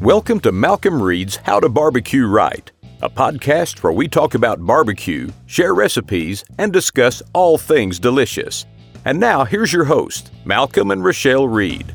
[0.00, 5.28] Welcome to Malcom Reed's How to Barbecue Right, a podcast where we talk about barbecue,
[5.44, 8.64] share recipes, and discuss all things delicious.
[9.04, 11.92] And now, here's your host, Malcom and Rachelle Reed.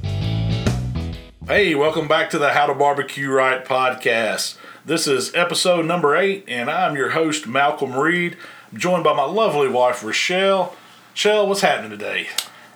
[1.47, 4.59] Hey, welcome back to the How to Barbecue Right podcast.
[4.85, 8.37] This is episode number eight, and I'm your host, Malcom Reed.
[8.71, 10.73] I'm joined by my lovely wife, Rachelle.
[11.15, 12.27] Rachelle, what's happening today?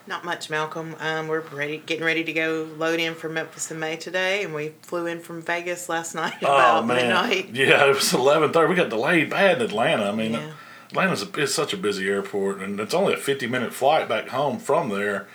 [0.10, 1.00] Not much, Malcom.
[1.00, 4.56] Um, we're ready, getting ready to go load in for Memphis in May today, and
[4.56, 7.50] we flew in from Vegas last night about midnight.
[7.54, 8.72] Yeah, it was eleven thirty.
[8.72, 10.06] We got delayed bad in Atlanta.
[10.06, 10.52] I mean, Yeah.
[10.90, 14.30] Atlanta's a, it's such a busy airport, and it's only a fifty minute flight back
[14.30, 15.28] home from there.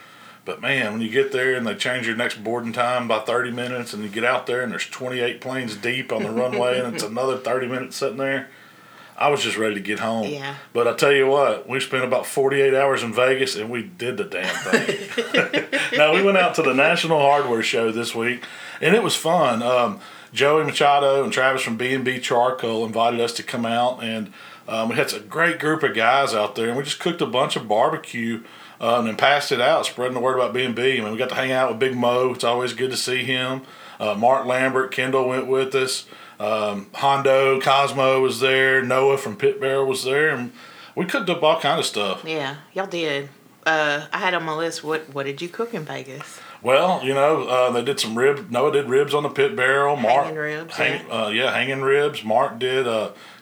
[0.44, 3.52] But man, when you get there and they change your next boarding time by thirty
[3.52, 6.80] minutes, and you get out there and there's twenty eight planes deep on the runway,
[6.80, 8.50] and it's another thirty minutes sitting there.
[9.16, 10.28] I was just ready to get home.
[10.28, 10.56] Yeah.
[10.72, 14.16] But I tell you what, we spent about 48 hours in Vegas and we did
[14.16, 15.68] the damn thing.
[15.96, 18.44] now, we went out to the National Hardware Show this week
[18.80, 19.62] and it was fun.
[19.62, 20.00] Um,
[20.32, 24.32] Joey Machado and Travis from B&B Charcoal invited us to come out and
[24.66, 27.26] um, we had a great group of guys out there and we just cooked a
[27.26, 28.42] bunch of barbecue
[28.80, 30.98] um, and passed it out, spreading the word about B&B.
[30.98, 32.32] I mean, we got to hang out with Big Mo.
[32.32, 33.62] It's always good to see him.
[34.00, 36.06] Uh, Mark Lambert, Kendall went with us.
[36.40, 38.82] Um, Hondo, Cosmo was there.
[38.82, 40.52] Noah from Pit Barrel was there, and
[40.94, 42.24] we cooked up all kind of stuff.
[42.26, 43.28] Yeah, y'all did.
[43.66, 44.84] Uh, I had on my list.
[44.84, 46.40] What What did you cook in Vegas?
[46.62, 48.50] Well, you know, uh, they did some rib.
[48.50, 49.96] Noah did ribs on the Pit Barrel.
[49.96, 52.24] Mark, Hanging ribs, hang, uh, yeah, hanging ribs.
[52.24, 52.86] Mark did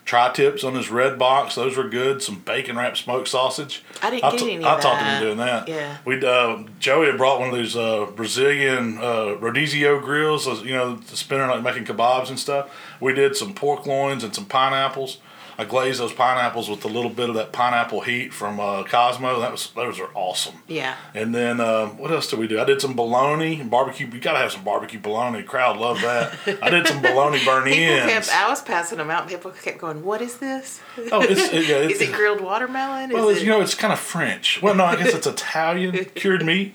[0.03, 1.55] uh, tri-tips on his red box.
[1.55, 2.23] Those were good.
[2.23, 3.83] Some bacon wrapped smoked sausage.
[4.03, 5.69] I didn't I get t- any I taught him doing that.
[5.69, 5.99] Yeah.
[6.05, 10.47] We uh, Joey had brought one of those uh, Brazilian uh, rodizio grills.
[10.65, 12.71] You know, spinning like making kebabs and stuff.
[13.01, 15.19] We did some pork loins and some pineapples.
[15.63, 19.39] I glazed those pineapples with a little bit of that pineapple heat from uh, Cosmo.
[19.41, 20.57] That was those are awesome.
[20.67, 20.97] Yeah.
[21.15, 22.61] And then um, what else did we do?
[22.61, 24.09] I did some bologna and barbecue.
[24.13, 25.43] You gotta have some barbecue bologna.
[25.43, 26.37] Crowd loved that.
[26.63, 28.11] I did some bologna burn People ins.
[28.13, 28.35] kept.
[28.35, 29.29] I was passing them out.
[29.29, 30.03] People kept going.
[30.05, 30.81] What is this?
[31.13, 33.11] Oh, it's, it- yeah, is it's- it grilled watermelon?
[33.11, 34.61] Well, is it, you know, it's kind of French.
[34.63, 36.75] Well, no, I guess it's Italian cured meat.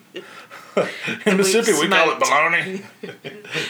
[1.26, 2.84] In Mississippi, we call it bologna.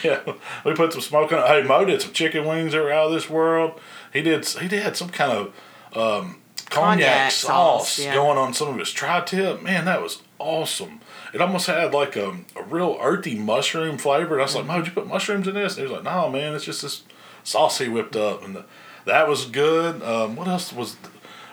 [0.04, 0.34] yeah,
[0.66, 1.48] we put some smoke on it.
[1.48, 3.80] Hey, Mo did some chicken wings that were out of this world.
[4.18, 4.48] He did.
[4.48, 5.48] He did some kind of
[5.96, 6.42] um,
[6.72, 8.16] cognac, Cognac sauce, sauce, yeah.
[8.16, 9.62] going on some of his tri-tip.
[9.62, 11.02] Man, that was awesome.
[11.36, 14.34] It almost had like a, a real earthy mushroom flavor.
[14.34, 15.78] And I was like, Mo, did you put mushrooms in this?
[15.78, 17.04] And he was like, No, man, it's just this
[17.44, 18.66] sauce he whipped up, and the,
[19.06, 20.02] that was good.
[20.02, 20.98] Um, what else was?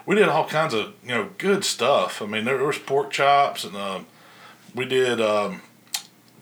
[0.07, 2.23] We did all kinds of you know good stuff.
[2.23, 4.07] I mean, there was pork chops, and um,
[4.75, 5.61] we did um,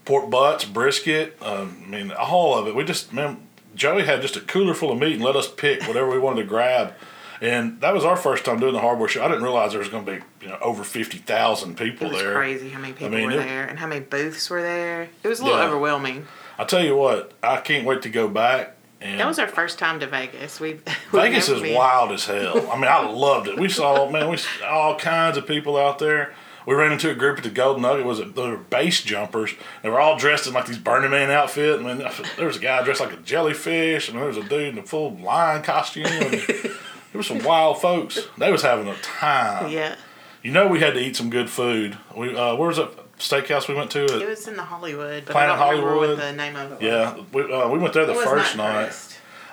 [0.05, 1.37] pork butts, brisket.
[1.43, 2.77] Um, I mean, all of it.
[2.77, 5.83] We just man, Joey had just a cooler full of meat and let us pick
[5.83, 6.95] whatever we wanted to grab.
[7.41, 9.25] And that was our first time doing the hardware show.
[9.25, 12.11] I didn't realize there was going to be you know over fifty thousand people there.
[12.11, 12.35] it was there.
[12.35, 15.09] crazy how many people mean, were it- there and how many booths were there.
[15.25, 15.67] It was a little Yeah.
[15.67, 16.27] overwhelming.
[16.59, 18.77] I tell you what, I can't wait to go back.
[19.01, 20.61] And That was our first time to Vegas.
[20.61, 21.75] We've Vegas is been.
[21.75, 22.71] wild as hell.
[22.71, 23.59] I mean, I loved it.
[23.59, 26.35] We saw man, we saw all kinds of people out there.
[26.67, 28.05] We ran into a group at the Golden Nugget.
[28.07, 28.35] Was it?
[28.37, 29.55] They were base jumpers.
[29.83, 31.81] They were all dressed in like these Burning Man outfit.
[31.81, 31.99] I mean,
[32.37, 34.83] there was a guy dressed like a jellyfish, and there was a dude in a
[34.83, 36.07] full lion costume.
[36.07, 36.73] And there
[37.15, 38.19] were some wild folks.
[38.39, 39.71] They was having a time.
[39.71, 39.97] Yeah,
[40.43, 41.99] You know, we had to eat some good food.
[42.17, 44.05] We uh, where was that steakhouse we went to?
[44.05, 46.19] it was in the Hollywood, but Planet I don't remember Hollywood?
[46.19, 46.83] what the name of it was.
[46.83, 49.12] yeah, we, uh, we went there the It was first night.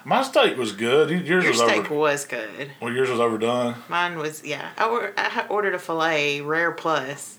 [0.10, 1.12] My steak was good.
[1.12, 1.94] Yours Your was steak over.
[1.94, 2.72] was good.
[2.82, 3.76] Well, yours was overdone.
[3.90, 4.70] Mine was yeah.
[4.76, 7.38] I, or, I ordered a fillet rare plus,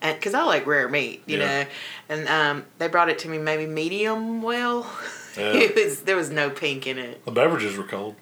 [0.00, 1.62] and because I like rare meat, you Yeah.
[1.62, 1.68] know,
[2.08, 4.84] and um, they brought it to me maybe medium well.
[5.36, 5.52] Yeah.
[5.54, 7.24] it was there was no pink in it.
[7.24, 8.16] The beverages were cold.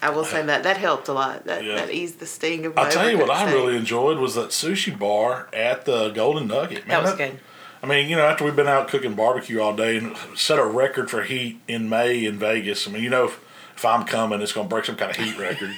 [0.00, 1.46] I will say that that helped a lot.
[1.46, 1.74] That Yeah.
[1.74, 2.78] that eased the sting of.
[2.78, 6.86] I'll tell you what I really enjoyed was that sushi bar at the Golden Nugget.
[6.86, 7.40] Man, That was good.
[7.82, 10.64] I mean, you know, after we've been out cooking barbecue all day and set a
[10.64, 12.86] record for heat in May in Vegas.
[12.88, 13.40] I mean, you know, if,
[13.76, 15.70] if I'm coming, it's going to break some kind of heat record.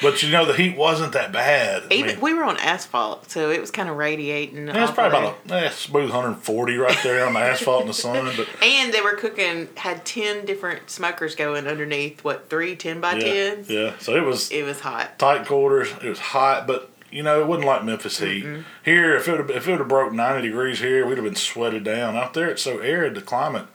[0.00, 1.82] but you know, the heat wasn't that bad.
[1.90, 4.68] I mean, we were on asphalt, so it was kind of radiating.
[4.68, 7.92] yeah, it's probably about a eh, smooth 140 right there on the asphalt in the
[7.94, 8.32] sun.
[8.36, 8.48] But.
[8.62, 12.24] And they were cooking, had ten different smokers going underneath.
[12.24, 13.68] What three ten by yeah, tens?
[13.68, 15.18] yeah, so it was It was hot.
[15.18, 15.90] tight quarters.
[16.02, 18.44] It was hot, but you know, it wasn't like Memphis heat.
[18.44, 18.62] Mm-hmm.
[18.84, 21.34] Here, if it would if it would have broke ninety degrees here, we'd have been
[21.34, 22.16] sweated down.
[22.16, 23.14] Out there, it's so arid.
[23.14, 23.66] The climate,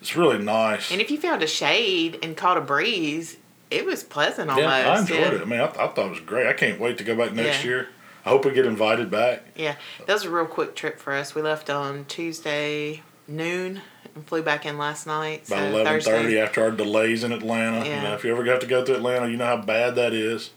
[0.00, 0.90] it's really nice.
[0.90, 3.36] And if you found a shade and caught a breeze,
[3.70, 4.66] it was pleasant almost.
[4.66, 5.32] yeah, I enjoyed yeah.
[5.32, 5.42] it.
[5.42, 6.46] I mean, I, I thought it was great.
[6.46, 7.70] I can't wait to go back next Yeah.
[7.70, 7.88] year.
[8.24, 9.44] I hope we get invited back.
[9.54, 9.76] Yeah,
[10.06, 11.34] that was a real quick trip for us.
[11.34, 13.80] We left on Tuesday noon
[14.14, 15.46] and flew back in last night.
[15.46, 17.84] About so eleven thirty after our delays in Atlanta.
[17.84, 18.02] You Yeah.
[18.02, 20.50] know, if you ever have to go to Atlanta, you know how bad that is.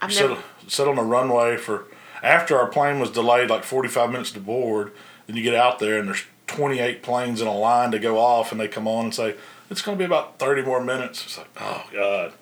[0.00, 0.38] I've never,
[0.68, 1.86] sit on the runway for
[2.22, 4.92] after our plane was delayed like forty five minutes to board.
[5.26, 8.50] Then you get out there and there's 28 planes in a line to go off,
[8.50, 9.36] and they come on and say
[9.70, 11.24] it's going to be about 30 more minutes.
[11.24, 12.32] It's like, oh god,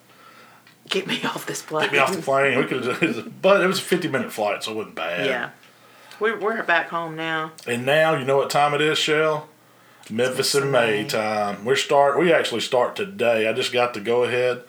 [0.88, 1.87] get me off this plane.
[1.87, 2.58] Get me off the plane.
[2.58, 5.26] We could, but it was a 50 minute flight, so it wasn't bad.
[5.26, 5.50] Yeah,
[6.19, 7.52] we're we're back home now.
[7.67, 9.49] And now you know what time it is, Shell.
[10.08, 11.64] Memphis in May time.
[11.64, 12.19] We're start.
[12.19, 13.49] We actually start today.
[13.49, 14.62] I just got to go ahead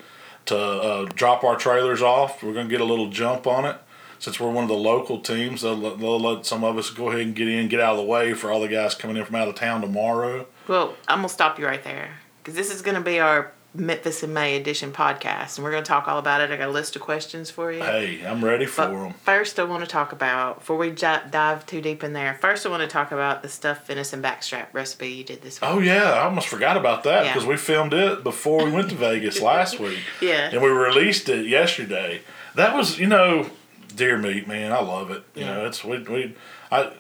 [0.47, 2.43] to uh, drop our trailers off.
[2.43, 3.77] We're gonna get a little jump on it
[4.19, 5.61] since we're one of the local teams.
[5.61, 8.03] They'll, they'll let some of us go ahead and get in, get out of the
[8.03, 10.47] way for all the guys coming in from out of town tomorrow.
[10.67, 14.33] Well, I'm gonna stop you right there because this is gonna be our Memphis in
[14.33, 16.51] May edition podcast, and we're going to talk all about it.
[16.51, 17.81] I got a list of questions for you.
[17.81, 19.13] Hey, I'm ready for but them.
[19.13, 22.35] First, I want to talk about before we dive too deep in there.
[22.35, 25.69] First, I want to talk about the stuffed venison backstrap recipe you did this week.
[25.69, 27.49] Oh yeah, I almost forgot about that because yeah.
[27.49, 29.99] we filmed it before we went to Vegas last week.
[30.21, 32.21] Yeah, and we released it yesterday.
[32.55, 33.49] That was, you know,
[33.95, 34.71] deer meat, man.
[34.71, 35.23] I love it.
[35.35, 35.53] You yeah.
[35.53, 36.35] know, it's we we
[36.71, 36.93] I.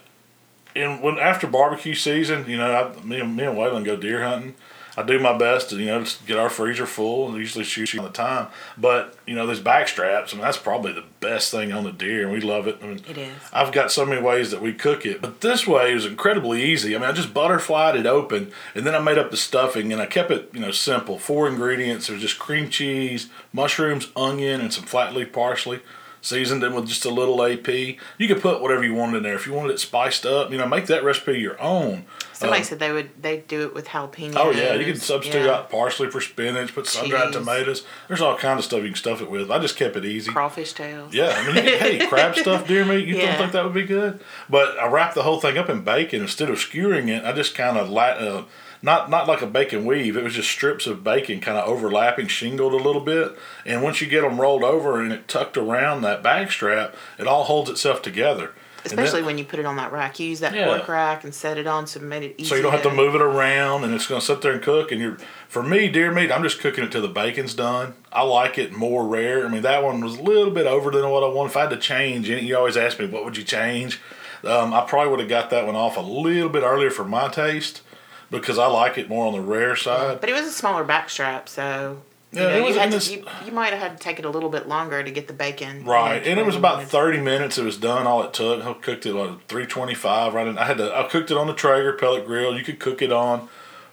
[0.75, 4.23] And when after barbecue season, you know, I, me and me and Waylon go deer
[4.23, 4.53] hunting
[4.97, 7.29] I do my best to you know get our freezer full.
[7.29, 8.47] and usually shoot you on the time,
[8.77, 10.33] but you know those back straps.
[10.33, 12.79] I mean that's probably the best thing on the deer, and we love it.
[12.81, 13.33] I mean, it is.
[13.53, 16.95] I've got so many ways that we cook it, but this way is incredibly easy.
[16.95, 20.01] I mean, I just butterflied it open, and then I made up the stuffing, and
[20.01, 21.19] I kept it you know simple.
[21.19, 25.81] Four ingredients: there's just cream cheese, mushrooms, onion, and some flat leaf parsley
[26.21, 27.67] seasoned it with just a little AP.
[27.67, 29.35] You could put whatever you wanted in there.
[29.35, 32.05] If you wanted it spiced up, you know, make that recipe your own.
[32.33, 34.33] Somebody uh, said they would they do it with jalapeno.
[34.35, 35.53] Oh yeah, you can substitute yeah.
[35.53, 37.83] out parsley for spinach, put sun dried tomatoes.
[38.07, 39.49] There's all kind of stuff you can stuff it with.
[39.49, 40.31] I just kept it easy.
[40.31, 41.13] Crawfish tails.
[41.13, 43.07] Yeah, I mean, hey, crab stuff, deer meat.
[43.07, 43.25] You yeah.
[43.25, 44.19] don't think that would be good?
[44.49, 47.25] But I wrapped the whole thing up in bacon instead of skewering it.
[47.25, 48.43] I just kind of la- uh,
[48.81, 50.17] not not like a bacon weave.
[50.17, 53.37] It was just strips of bacon kind of overlapping, shingled a little bit.
[53.65, 57.43] And once you get them rolled over and it tucked around that backstrap, it all
[57.43, 58.53] holds itself together.
[58.85, 60.19] Especially then, when you put it on that rack.
[60.19, 60.65] You use that yeah.
[60.65, 62.49] pork rack and set it on so it made it easy.
[62.49, 64.61] So you don't have to move it around and it's going to sit there and
[64.61, 64.91] cook.
[64.91, 65.17] And you're,
[65.49, 67.95] for me, deer meat, I'm just cooking it till the bacon's done.
[68.13, 69.45] I like it more rare.
[69.45, 71.49] I mean, that one was a little bit over than what I wanted.
[71.49, 73.99] If I had to change, you always ask me, what would you change?
[74.43, 77.27] Um, I probably would have got that one off a little bit earlier for my
[77.27, 77.81] taste
[78.29, 80.19] because I like it more on the rare side.
[80.19, 82.01] But it was a smaller backstrap, so
[82.31, 84.29] yeah, you, know, you, had to, you, you, might have had to take it a
[84.29, 85.85] little bit longer to get the bacon.
[85.85, 87.57] Right, and it was about thirty minutes.
[87.57, 88.05] It was done.
[88.05, 88.65] All it took.
[88.65, 90.33] I cooked it on three twenty five.
[90.33, 90.95] Right, and I had to.
[90.95, 92.57] I cooked it on the Traeger pellet grill.
[92.57, 93.47] You could cook it on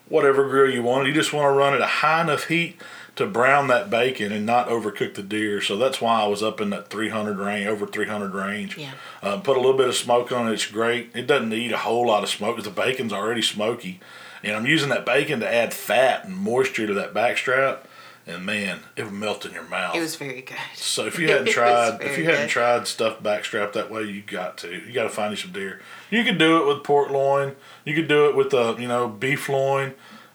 [0.08, 1.08] whatever grill you wanted.
[1.08, 2.80] You just want to run it at a high enough heat
[3.16, 5.60] to brown that bacon and not overcook the deer.
[5.60, 8.76] So that's why I was up in that 300 range, over 300 range.
[8.76, 8.92] Yeah.
[9.22, 10.54] Uh, put a little bit of smoke on it.
[10.54, 11.10] It's great.
[11.14, 14.00] It doesn't need a whole lot of smoke because the bacon's already smoky.
[14.44, 17.78] And I'm using that bacon to add fat and moisture to that backstrap
[18.26, 19.94] and man, it would melt in your mouth.
[19.94, 20.56] It was very good.
[20.74, 24.58] So if you hadn't tried, if you hadn't tried stuffed backstrap that way, you got
[24.58, 24.70] to.
[24.70, 25.80] You got to find you some deer.
[26.10, 27.56] You could do it with pork loin.
[27.84, 29.94] You could do it with the you know beef loin.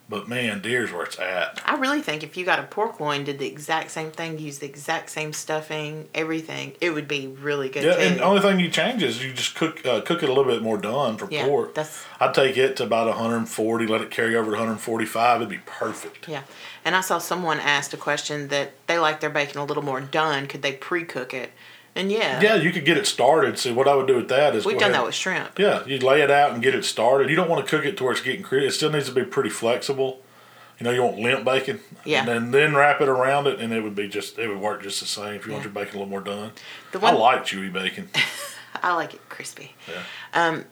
[0.09, 1.61] But man, deer's where it's at.
[1.65, 4.57] I really think if you got a pork loin, did the exact same thing, use
[4.57, 7.83] the exact same stuffing, everything, it would be really good.
[7.83, 8.01] Yeah, too.
[8.01, 10.51] and the only thing you change is you just cook uh, cook it a little
[10.51, 11.75] bit more done for yeah, pork.
[11.75, 15.41] That's, I'd take it to about 140, let it carry over to 145.
[15.41, 16.27] It'd be perfect.
[16.27, 16.41] Yeah,
[16.83, 20.01] and I saw someone asked a question that they like their bacon a little more
[20.01, 20.47] done.
[20.47, 21.51] Could they pre-cook it?
[21.95, 22.39] And yeah.
[22.41, 23.57] Yeah, you could get it started.
[23.57, 25.01] See, what I would do with that is we've done ahead.
[25.01, 25.59] that with shrimp.
[25.59, 27.29] Yeah, you lay it out and get it started.
[27.29, 28.67] You don't want to cook it to where it's getting crispy.
[28.67, 30.21] It still needs to be pretty flexible.
[30.79, 31.81] You know, you want limp bacon.
[32.05, 32.19] Yeah.
[32.19, 34.81] And then, then wrap it around it, and it would be just it would work
[34.83, 35.57] just the same if you yeah.
[35.57, 36.51] want your bacon a little more done.
[36.91, 38.09] The one, I like chewy bacon.
[38.81, 39.75] I like it crispy.
[39.87, 40.03] Yeah.
[40.33, 40.65] Um,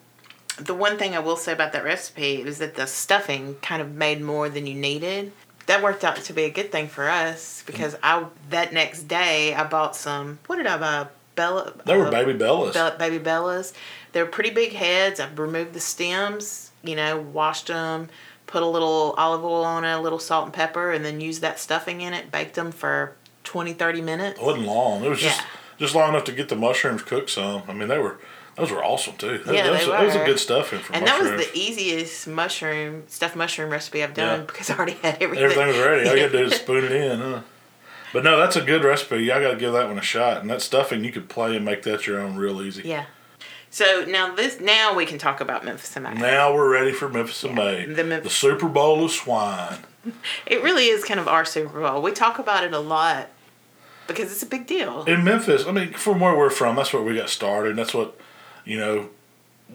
[0.57, 3.93] the one thing I will say about that recipe is that the stuffing kind of
[3.93, 5.31] made more than you needed
[5.67, 9.53] that worked out to be a good thing for us because I that next day
[9.53, 10.39] I bought some.
[10.47, 11.07] What did I buy?
[11.35, 11.71] Bella.
[11.85, 12.73] They were uh, baby bellas.
[12.73, 13.71] Be- baby bellas.
[14.11, 15.19] They're pretty big heads.
[15.19, 16.71] I removed the stems.
[16.83, 18.09] You know, washed them,
[18.47, 21.41] put a little olive oil on it, a little salt and pepper, and then used
[21.41, 22.31] that stuffing in it.
[22.31, 24.39] Baked them for 20, 30 minutes.
[24.39, 25.03] It wasn't long.
[25.03, 25.45] It was just yeah.
[25.77, 27.63] just long enough to get the mushrooms cooked some.
[27.67, 28.19] I mean, they were
[28.57, 29.37] those were awesome too.
[29.37, 29.91] That, yeah, that, was, they were.
[29.93, 31.29] that was a good stuffing for And mushrooms.
[31.29, 34.45] that was the easiest mushroom stuffed mushroom recipe I've done yeah.
[34.45, 35.45] because I already had everything.
[35.45, 36.09] Everything was ready.
[36.09, 37.41] All you had to do is spoon it in, huh?
[38.13, 39.31] But no, that's a good recipe.
[39.31, 40.41] I got to give that one a shot.
[40.41, 42.83] And that stuffing, you could play and make that your own real easy.
[42.83, 43.05] Yeah.
[43.69, 46.13] So now this now we can talk about Memphis in May.
[46.13, 47.85] Now we're ready for Memphis in yeah, May.
[47.85, 48.31] The, Memphis.
[48.31, 49.79] the Super Bowl of swine.
[50.45, 52.01] It really is kind of our Super Bowl.
[52.01, 53.27] We talk about it a lot
[54.07, 55.03] because it's a big deal.
[55.03, 57.75] In Memphis, I mean, from where we're from, that's where we got started.
[57.75, 58.17] That's what,
[58.67, 59.09] you know,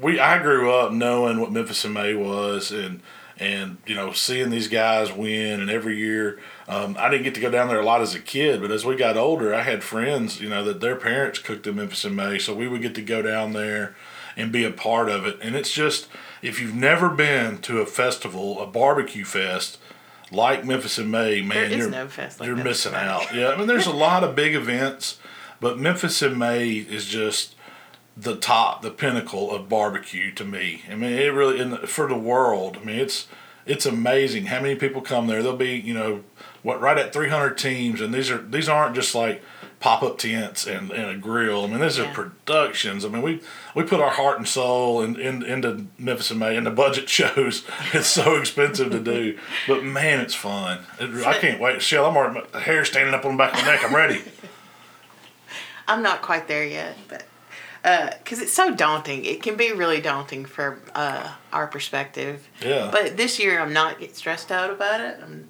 [0.01, 3.01] we I grew up knowing what Memphis in May was and
[3.39, 7.41] and you know seeing these guys win and every year um, I didn't get to
[7.41, 9.83] go down there a lot as a kid but as we got older I had
[9.83, 12.95] friends you know that their parents cooked in Memphis in May so we would get
[12.95, 13.97] to go down there
[14.37, 16.09] and be a part of it and it's just
[16.43, 19.79] if you've never been to a festival, a barbecue fest
[20.31, 23.35] like Memphis in May, man, you're no like you're Memphis missing out.
[23.35, 25.19] Yeah, I mean, there's a lot of big events,
[25.61, 27.55] but Memphis in May is just
[28.16, 30.83] the top, the pinnacle of barbecue to me.
[30.90, 32.78] I mean, it really in the, for the world.
[32.81, 33.26] I mean, it's
[33.64, 35.42] it's amazing how many people come there.
[35.42, 36.23] There'll be you know
[36.62, 39.42] what right at 300 teams, and these are these aren't just like
[39.81, 41.64] pop up tents and, and a grill.
[41.64, 42.09] I mean, these Yeah.
[42.11, 43.04] are productions.
[43.04, 43.40] I mean, we
[43.75, 47.09] we put our heart and soul in, in, into Memphis in May, and the budget
[47.19, 47.64] shows.
[47.92, 50.81] It's so expensive to do, but man, it's fun.
[51.00, 51.83] It, I can't wait.
[51.83, 53.85] Shell, I'm already my hair standing up on the back of my neck.
[53.85, 54.23] I'm ready.
[55.88, 57.25] I'm not quite there yet, but
[57.83, 62.49] because it's so daunting, it can be really daunting for uh, our perspective.
[62.65, 62.91] Yeah.
[62.93, 65.19] But this year, I'm not get stressed out about it.
[65.23, 65.49] I'm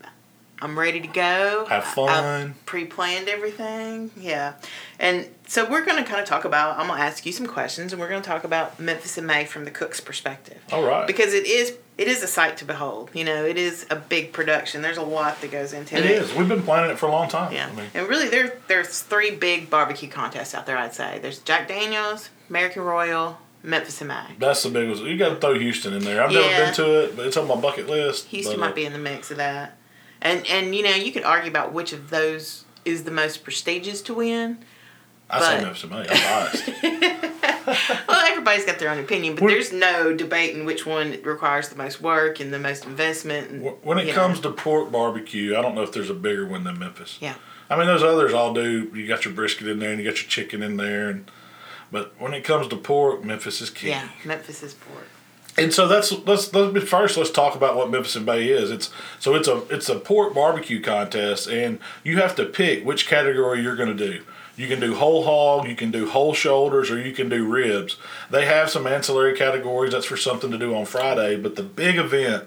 [0.62, 1.66] I'm ready to go.
[1.68, 2.08] Have fun.
[2.08, 4.12] I've pre-planned everything.
[4.16, 4.54] Yeah,
[5.00, 6.78] and so we're going to kind of talk about.
[6.78, 9.26] I'm going to ask you some questions, and we're going to talk about Memphis in
[9.26, 10.58] May from the cook's perspective.
[10.70, 11.06] All right.
[11.06, 13.10] Because it is it is a sight to behold.
[13.12, 14.82] You know, it is a big production.
[14.82, 16.04] There's a lot that goes into it.
[16.04, 16.34] It is.
[16.34, 17.52] We've been planning it for a long time.
[17.52, 20.76] yeah, I mean, and really, there there's three big barbecue contests out there.
[20.78, 24.24] I'd say there's Jack Daniel's, American Royal, Memphis in May.
[24.38, 24.98] that's the big one.
[25.06, 26.22] You got to throw Houston in there.
[26.22, 26.40] I've Yeah.
[26.40, 28.26] never been to it, but it's on my bucket list.
[28.28, 29.76] Houston but, uh, might be in the mix of that,
[30.20, 34.00] and and you know you could argue about which of those is the most prestigious
[34.02, 34.58] to win.
[35.32, 36.06] I say but- Memphis in May.
[36.08, 37.28] I'm biased.
[38.08, 41.76] Well, everybody's got their own opinion, but When- there's no debating which one requires the
[41.76, 43.50] most work and the most investment.
[43.50, 44.18] And, when it you know.
[44.18, 47.18] comes to pork barbecue, I don't know if there's a bigger one than Memphis.
[47.20, 47.34] yeah,
[47.70, 48.90] I mean, those others all do.
[48.94, 51.30] You got your brisket in there, and you got your chicken in there, and
[51.92, 53.88] but when it comes to pork, Memphis is key.
[53.90, 55.06] yeah, Memphis is pork.
[55.56, 57.16] And so that's let's let's be first.
[57.16, 58.70] Let's talk about what Memphis in May is.
[58.70, 63.06] It's so it's a it's a pork barbecue contest, and you have to pick which
[63.06, 64.22] category you're going to do.
[64.62, 67.96] You can do whole hog, you can do whole shoulders, or you can do ribs.
[68.30, 69.90] They have some ancillary categories.
[69.90, 71.34] That's for something to do on Friday.
[71.34, 72.44] But the big event,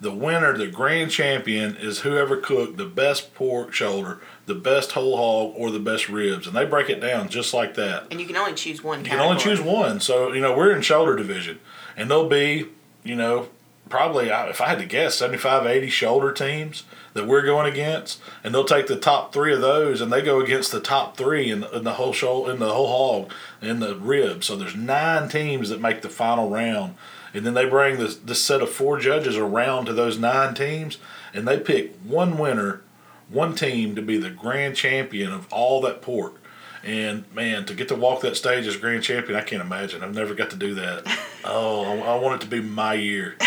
[0.00, 5.18] the winner, the grand champion, is whoever cooked the best pork shoulder, the best whole
[5.18, 8.06] hog, or the best ribs, and they break it down just like that.
[8.10, 9.04] And you can only choose one.
[9.04, 10.00] You can only choose one.
[10.00, 11.60] So, you know, we're in shoulder division.
[11.98, 12.68] And there'll be,
[13.04, 13.50] you know,
[13.88, 18.20] probably, if I had to guess, 75, 80 shoulder teams that we're going against.
[18.44, 21.50] And they'll take the top three of those and they go against the top three
[21.50, 24.44] in, in the whole shoulder, in the whole hog, in the rib.
[24.44, 26.94] So there's nine teams that make the final round.
[27.34, 30.98] And then they bring this, this set of four judges around to those nine teams
[31.34, 32.82] and they pick one winner,
[33.28, 36.37] one team to be the grand champion of all that pork.
[36.84, 40.02] And man, to get to walk that stage as grand champion, I can't imagine.
[40.02, 41.06] I've never got to do that.
[41.50, 43.36] Oh, I, I want it to be my year.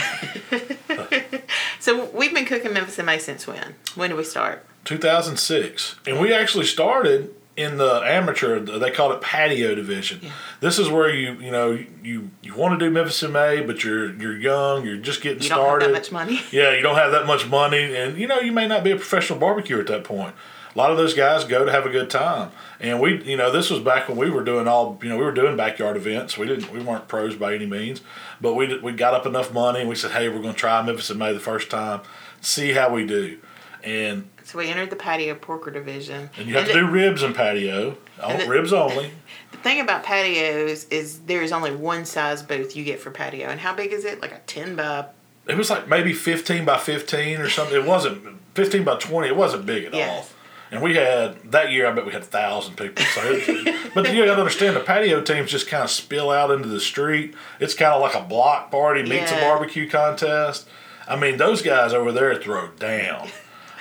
[1.80, 3.76] So we've been cooking Memphis in May since when?
[3.96, 4.66] When did we start?
[4.86, 8.60] 2006, and we actually started in the amateur.
[8.60, 10.22] They called it patio division.
[10.60, 11.72] This is where you you know
[12.04, 15.42] you you want to do Memphis in May, but you're you're young, you're just getting
[15.42, 15.86] You don't started.
[15.86, 16.40] have that much money.
[16.52, 18.96] Yeah, you don't have that much money, and you know you may not be a
[18.96, 20.36] professional barbecuer at that point.
[20.74, 23.52] A lot of those guys go to have a good time, and we, you know,
[23.52, 26.38] this was back when we were doing all, you know, we were doing backyard events.
[26.38, 28.02] We didn't, we weren't pros by any means,
[28.40, 30.60] but we did- we got up enough money, and we said, hey, we're going to
[30.60, 32.02] try Memphis in May the first time,
[32.40, 33.38] see how we do,
[33.84, 36.30] and So we entered the patio porker division.
[36.38, 39.12] and you have the, to do ribs and patio, all, the- ribs only.
[39.52, 43.48] the thing about patios is there is only one size booth you get for patio.
[43.50, 44.22] And how big is it?
[44.22, 45.08] Like a 10 by.
[45.48, 47.76] It was like maybe fifteen by fifteen or something.
[47.76, 49.28] It wasn't fifteen by twenty.
[49.28, 50.26] It wasn't big at all.
[50.72, 51.86] And we had that year.
[51.86, 53.04] I bet we had a thousand people.
[53.04, 56.50] So, it, but you got to understand the patio teams just kind of spill out
[56.50, 57.36] into the street.
[57.60, 60.68] It's kind of like a block party meets a barbecue contest.
[61.08, 63.28] I mean, those guys over there throw down.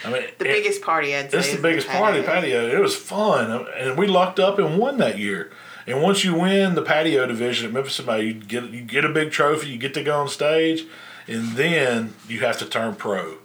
[0.05, 1.39] I mean, The it- biggest party I'd say.
[1.39, 2.67] it's the biggest party patio.
[2.67, 5.53] It was fun, and we lucked up and won that year.
[5.87, 9.09] And once you win the patio division at Memphis May, you get you get a
[9.09, 9.69] big trophy.
[9.69, 10.87] You get to go on stage,
[11.29, 13.37] and then you have to turn pro.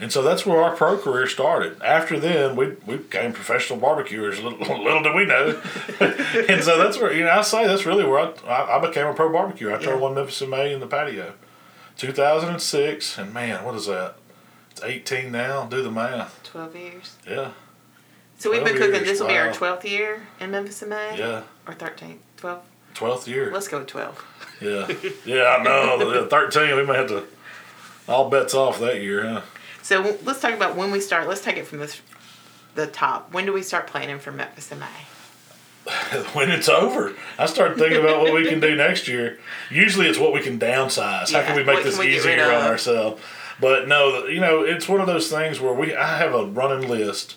[0.00, 1.80] And so that's where our pro career started.
[1.82, 4.40] After then, we we became professional barbecuers.
[4.40, 5.60] Little, little did we know.
[6.48, 9.12] and so that's where you know I say that's really where I I, became a
[9.14, 10.00] pro barbecuer after I Yeah.
[10.00, 11.34] won Memphis in May in the patio,
[11.98, 13.18] 2006.
[13.18, 14.14] And man, what is that?
[14.70, 15.64] It's 18 now.
[15.66, 16.40] Do the math.
[16.44, 17.16] 12 years.
[17.28, 17.50] Yeah.
[18.38, 18.94] So we've been cooking.
[18.94, 21.18] years, This will be our 12th year in Memphis in May?
[21.18, 21.42] Yeah.
[21.66, 22.16] Or 13th?
[22.38, 22.62] 12?
[22.94, 23.52] Twelfth year.
[23.52, 24.24] Let's go with 12.
[24.60, 24.88] Yeah,
[25.24, 26.26] yeah, I know.
[26.30, 27.24] Thirteen, we may have to.
[28.08, 29.40] All bets off that year, huh?
[29.90, 31.26] So let's talk about when we start.
[31.26, 32.00] Let's take it from this,
[32.76, 33.34] the top.
[33.34, 34.86] When do we start planning for Memphis in May?
[36.32, 39.40] when it's over, I start thinking about what we can do next year.
[39.68, 41.32] Usually, it's what we can downsize.
[41.32, 43.20] How can we make what this we easier on ourselves?
[43.60, 45.92] But no, you know, it's one of those things where we.
[45.92, 47.34] I have a running list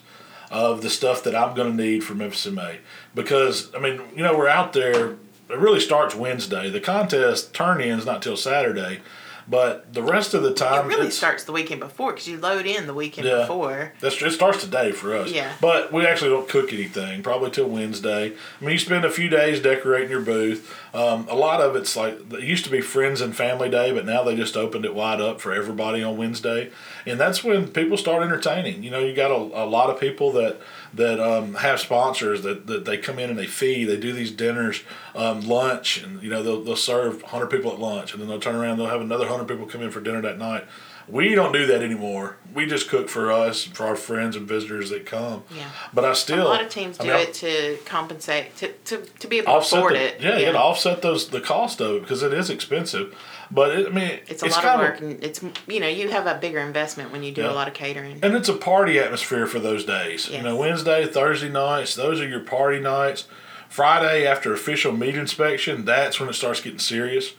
[0.51, 2.81] of the stuff that I'm going to need for Memphis in May
[3.15, 5.13] because I mean, you know, we're out there.
[5.49, 6.69] It really starts Wednesday.
[6.69, 9.01] The contest turn in's not till Saturday,
[9.47, 12.65] But the rest of the time, It really starts the weekend before because you load
[12.65, 13.39] in the weekend Yeah.
[13.41, 13.93] before.
[13.99, 15.31] That's it starts today for us.
[15.31, 15.51] Yeah.
[15.59, 18.27] But we actually don't cook anything probably till Wednesday.
[18.27, 20.73] I mean, you spend a few days decorating your booth.
[20.93, 24.05] Um, a lot of it's like it used to be Friends and Family Day, but
[24.05, 26.69] now they just opened it wide up for everybody on Wednesday,
[27.05, 28.83] and that's when people start entertaining.
[28.83, 30.61] You know, you got a, a lot of people that
[30.93, 33.85] that um, have sponsors that, that they come in and they feed.
[33.85, 34.81] They do these dinners,
[35.15, 38.39] um, lunch, and you know they'll they'll serve hundred people at lunch, and then they'll
[38.39, 40.65] turn around they'll have another hundred people come in for dinner that night.
[41.07, 42.37] We don't do that anymore.
[42.53, 45.43] We just cook for us, for our friends and visitors that come.
[45.53, 45.69] Yeah.
[45.93, 48.97] But I still a lot of teams I do mean, it to compensate to, to,
[49.19, 50.21] to be able to offset afford the, it.
[50.21, 53.17] Yeah, you gotta offset those the cost of it because it is expensive.
[53.51, 56.25] But it, I mean, It's a lot of work, and it's you know you have
[56.27, 57.51] a bigger investment when you do Yeah.
[57.51, 58.19] a lot of catering.
[58.23, 60.29] and it's a party atmosphere for those days.
[60.29, 63.25] You know, Wednesday, Thursday nights, those are your party nights.
[63.69, 67.33] Friday after official meat inspection, that's when it starts getting serious.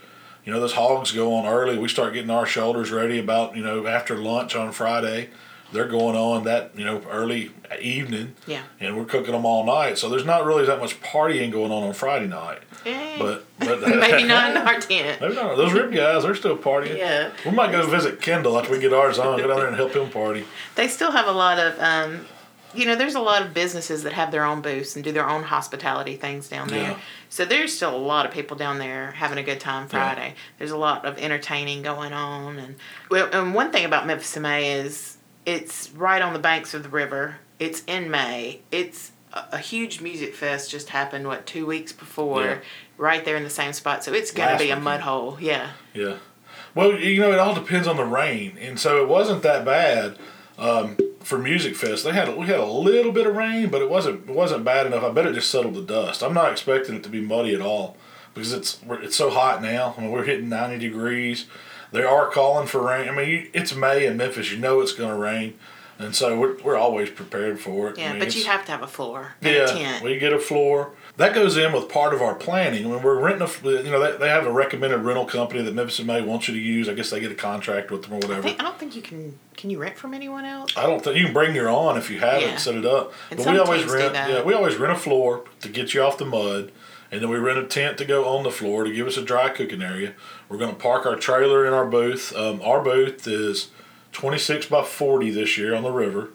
[0.44, 1.78] You know, those hogs go on early.
[1.78, 5.30] We start getting our shoulders ready about you know after lunch on Friday.
[5.74, 7.50] They're going on that you know early
[7.80, 8.34] evening.
[8.46, 8.62] Yeah.
[8.80, 11.82] And we're cooking them all night, so there's not really that much partying going on
[11.82, 12.60] on Friday night.
[12.86, 15.20] Eh, But but maybe not in our tent.
[15.20, 15.56] Maybe not.
[15.56, 16.96] Those rib guys, they're still partying.
[16.96, 17.32] Yeah.
[17.44, 19.38] We might go visit Kendall after we get ours on.
[19.38, 20.44] Go down there and help him party.
[20.76, 22.26] They still have a lot of, um,
[22.74, 25.28] you know, there's a lot of businesses that have their own booths and do their
[25.28, 26.90] own hospitality things down there.
[26.92, 26.98] Yeah.
[27.30, 30.34] So there's still a lot of people down there having a good time Friday.
[30.58, 32.76] There's a lot of entertaining going on, and
[33.10, 35.16] well, and one thing about Memphis in May is
[35.46, 37.36] it's right on the banks of the river.
[37.58, 38.60] It's in May.
[38.72, 42.58] It's a, a huge music fest just happened what two weeks before, Yeah.
[42.96, 44.04] right there in the same spot.
[44.04, 45.38] So it's gonna Last be a mud hole.
[45.40, 45.70] Yeah.
[45.92, 46.16] Yeah.
[46.74, 50.18] Well, you know, it all depends on the rain, and so it wasn't that bad
[50.58, 52.04] um, for Music Fest.
[52.04, 54.86] They had we had a little bit of rain, but it wasn't it wasn't bad
[54.86, 55.04] enough.
[55.04, 56.22] I bet it just settled the dust.
[56.22, 57.96] I'm not expecting it to be muddy at all
[58.34, 59.94] because it's it's so hot now.
[59.96, 61.46] I mean, we're hitting 90 degrees.
[61.94, 63.08] They are calling for rain.
[63.08, 64.50] I mean, it's May in Memphis.
[64.50, 65.54] You know it's going to rain,
[65.98, 67.98] and so we're we're always prepared for it.
[67.98, 70.02] I Yeah, mean, but you have to have a floor and a yeah, tent.
[70.04, 70.90] we get a floor.
[71.16, 72.88] That goes in with part of our planning.
[72.90, 76.00] When we're renting a, you know, they, they have a recommended rental company that Memphis
[76.00, 76.88] in May wants you to use.
[76.88, 78.42] I guess they get a contract with them or I, whatever.
[78.42, 79.38] think, I don't think you can.
[79.56, 80.76] Can you rent from anyone else?
[80.76, 82.54] I don't think you can bring your own if you have Yeah.
[82.54, 83.12] it, set it up.
[83.30, 84.14] And but we always rent.
[84.14, 86.72] Yeah, we always rent a floor to get you off the mud,
[87.14, 89.22] and then we rent a tent to go on the floor to give us a
[89.22, 90.14] dry cooking area.
[90.48, 92.34] We're going to park our trailer in our booth.
[92.34, 93.68] Um, our booth is
[94.10, 96.30] twenty six by forty this year on the river,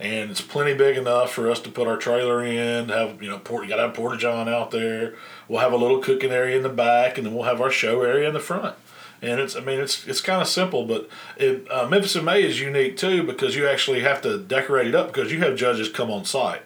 [0.00, 2.88] and it's plenty big enough for us to put our trailer in.
[2.88, 5.14] Have you know, port, you got to have porta john out there.
[5.48, 8.00] We'll have a little cooking area in the back, and then we'll have our show
[8.00, 8.74] area in the front.
[9.20, 12.42] And it's, I mean, it's it's kind of simple, but it, uh, Memphis in May
[12.42, 15.90] is unique too because you actually have to decorate it up because you have judges
[15.90, 16.62] come on site.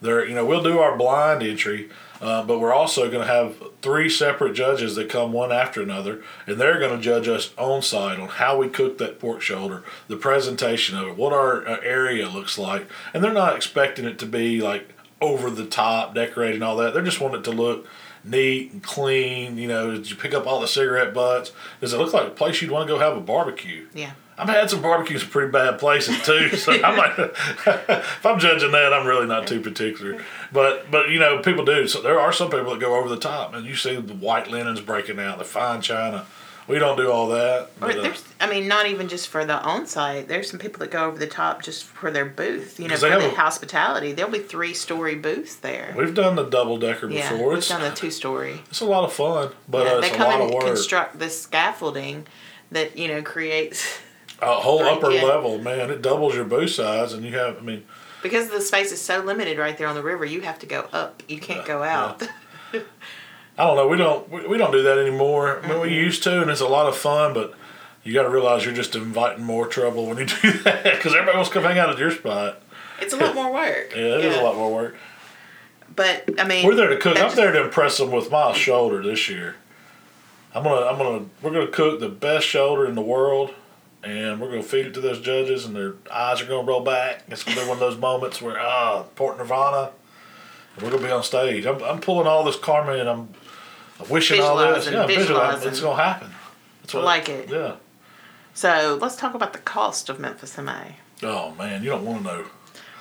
[0.00, 3.62] There, you know, we'll do our blind entry, uh, but we're also going to have
[3.82, 7.82] three separate judges that come one after another, and they're going to judge us on
[7.82, 11.78] site on how we cook that pork shoulder, the presentation of it, what our uh,
[11.82, 14.88] area looks like, and they're not expecting it to be like
[15.20, 16.94] over the top, decorated all that.
[16.94, 17.86] They're just wanting it to look
[18.24, 19.58] neat and clean.
[19.58, 21.52] You know, did you pick up all the cigarette butts?
[21.80, 23.86] Does it look like a place you'd want to go have a barbecue?
[23.94, 24.12] Yeah.
[24.40, 27.12] I've had some barbecues in pretty bad places too, so I'm like,
[27.66, 30.22] if I'm judging that, I'm really not too particular.
[30.52, 31.86] But but you know, people do.
[31.86, 34.50] So there are some people that go over the top, and you see the white
[34.50, 36.26] linens breaking out, the fine china.
[36.68, 37.70] We don't do all that.
[37.80, 40.28] But, uh, there's, I mean, not even just for the on site.
[40.28, 42.78] There's some people that go over the top just for their booth.
[42.78, 44.12] You know, for the a- hospitality.
[44.12, 45.92] There'll be three story booths there.
[45.96, 47.36] we've done the double decker before.
[47.38, 48.60] yeah, we've It's done the two story.
[48.70, 50.54] it's a lot of fun, but Yeah, uh, they it's a come lot and of
[50.54, 50.64] work.
[50.66, 52.26] construct this scaffolding
[52.70, 53.98] that you know creates
[54.40, 55.22] a whole upper yeah.
[55.22, 55.90] level, man.
[55.90, 57.58] It doubles your booth size, and you have.
[57.58, 57.84] I mean,
[58.22, 60.24] because the space is so limited right there on the river.
[60.24, 61.22] You have to go up.
[61.28, 62.22] You can't go out.
[62.72, 63.88] I don't know.
[63.88, 65.60] We don't we, we don't do that anymore.
[65.62, 67.34] I mean, we used to, and it's a lot of fun.
[67.34, 67.54] But
[68.04, 71.36] you got to realize you're just inviting more trouble when you do that because everybody
[71.36, 72.62] wants to come hang out at your spot.
[73.00, 73.92] it's a lot more work.
[73.96, 74.96] Yeah, it is a lot more work.
[75.94, 77.16] But I mean, We're there to cook.
[77.16, 79.56] I'm just- there to impress them with my shoulder this year.
[80.54, 83.54] I'm gonna I'm gonna we're gonna cook the best shoulder in the world,
[84.02, 87.24] and we're gonna feed it to those judges, and their eyes are gonna roll back.
[87.28, 89.90] It's gonna be one of those moments where ah, Port Nirvana.
[90.76, 91.66] And we're gonna be on stage.
[91.66, 93.28] I'm, I'm pulling all this karma, and I'm
[94.00, 94.90] I'm wishing all this.
[94.90, 95.68] Yeah, visualizing.
[95.68, 96.30] It's gonna happen.
[96.82, 97.50] That's I like it.
[97.50, 97.76] Yeah.
[98.54, 100.82] So let's talk about the cost of Memphis MA.
[101.22, 102.44] Oh man, you don't want to know.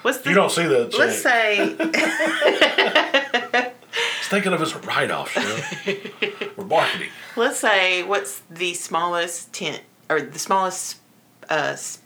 [0.02, 0.98] What's the You don't see that.
[0.98, 1.34] let's check.
[1.34, 1.76] say
[4.20, 5.60] Just think of as a write-off show.
[6.58, 7.10] we're marketing.
[7.36, 10.98] let's say what's the smallest tent or the smallest
[11.50, 12.00] uh s-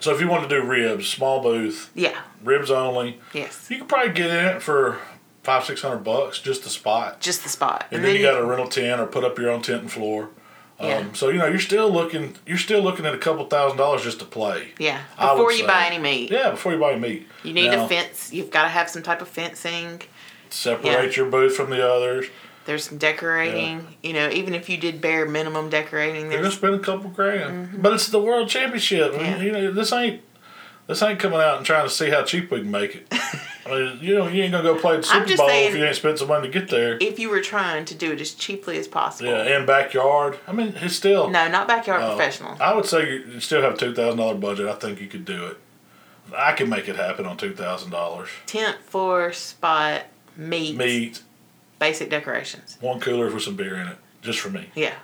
[0.00, 3.18] So if you want to do ribs, small booth, yeah ribs only.
[3.32, 4.98] yes You could probably get in it for
[5.42, 7.20] five, six hundred bucks just the spot.
[7.20, 9.62] just the spot And then you got to rental tent or put up your own
[9.62, 10.30] tent and floor.
[10.80, 10.98] Yeah.
[10.98, 14.04] Um, so you know you're still looking you're still looking at a couple thousand dollars
[14.04, 14.68] just to play.
[14.78, 15.00] Yeah.
[15.18, 15.66] Before you say.
[15.66, 16.30] buy any meat.
[16.30, 17.26] Yeah, before you buy any meat.
[17.42, 18.32] You need Now, a fence.
[18.32, 20.02] You've got to have some type of fencing.
[20.50, 21.16] Separate Yeah.
[21.16, 22.26] your booth from the others.
[22.68, 23.96] There's some decorating.
[24.02, 27.80] You know, even if you did bare minimum decorating, You're gonna spend a couple grand,
[27.82, 29.14] but it's the world championship.
[29.14, 29.40] I mean, Mm-hmm.
[29.40, 29.42] Yeah.
[29.46, 30.20] You know, this ain't
[30.86, 33.06] this ain't coming out and trying to see how cheap we can make it.
[33.66, 35.84] I mean, you know, you ain't gonna go play the Super Bowl saying- if you
[35.86, 36.98] ain't spent some money to get there.
[37.00, 39.30] if you were trying to do it as cheaply as possible.
[39.30, 40.38] Yeah, and backyard.
[40.46, 41.30] I mean, it's still.
[41.30, 42.54] No, not backyard Oh, professional.
[42.60, 44.68] I would say you still have a two thousand dollar budget.
[44.68, 45.56] I think you could do it.
[46.36, 48.28] I can make it happen on two thousand dollars.
[48.44, 50.02] Tent, floor, spot,
[50.36, 51.22] meat, Meat,
[51.78, 52.76] basic decorations.
[52.80, 54.70] one cooler with some beer in it, just for me.
[54.74, 54.94] Yeah,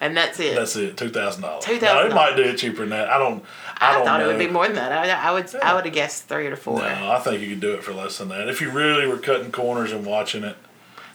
[0.00, 0.54] and that's it.
[0.56, 0.96] That's it.
[0.96, 1.64] Two thousand dollars.
[1.64, 2.06] $2,000.
[2.10, 3.08] It might do it cheaper than that.
[3.10, 3.44] I don't.
[3.78, 4.24] I, I, don't thought know.
[4.26, 4.92] it would be more than that.
[4.92, 5.52] I, I would.
[5.52, 5.60] Yeah.
[5.62, 6.78] I would have guessed three or four.
[6.80, 8.48] No, I think you could do it for less than that.
[8.48, 10.56] If you really were cutting corners and watching it,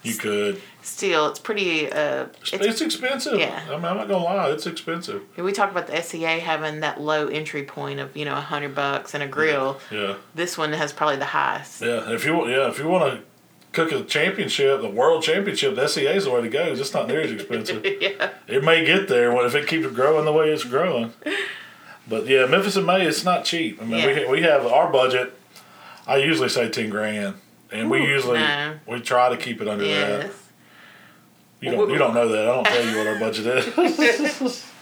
[0.04, 0.62] you could.
[0.82, 1.92] Still, it's pretty.
[1.92, 3.38] Uh, It's, it's, expensive.
[3.40, 3.62] yeah.
[3.68, 5.22] I mean, I'm not gonna lie, it's expensive.
[5.36, 8.74] we talk about the SCA having that low entry point of you know a hundred
[8.74, 9.80] bucks and a grill.
[9.92, 11.82] Yeah, This one has probably the highest.
[11.82, 12.10] yeah.
[12.12, 13.24] If you yeah, if you want to
[13.74, 16.64] cook a championship, the world championship, the SCA is the way to go.
[16.74, 17.86] It's not near as expensive.
[18.02, 18.32] yeah.
[18.48, 21.14] it may get there if it keeps growing the way it's growing.
[22.08, 23.82] But yeah, Memphis in May, it's not cheap.
[23.82, 24.30] I mean, Yeah.
[24.30, 25.34] we we have our budget.
[26.08, 27.36] I usually say ten grand,
[27.72, 28.42] and we usually
[28.88, 30.32] we try to keep it under that.
[31.60, 32.42] You don't you don't know that.
[32.44, 34.64] I don't tell you what our budget is.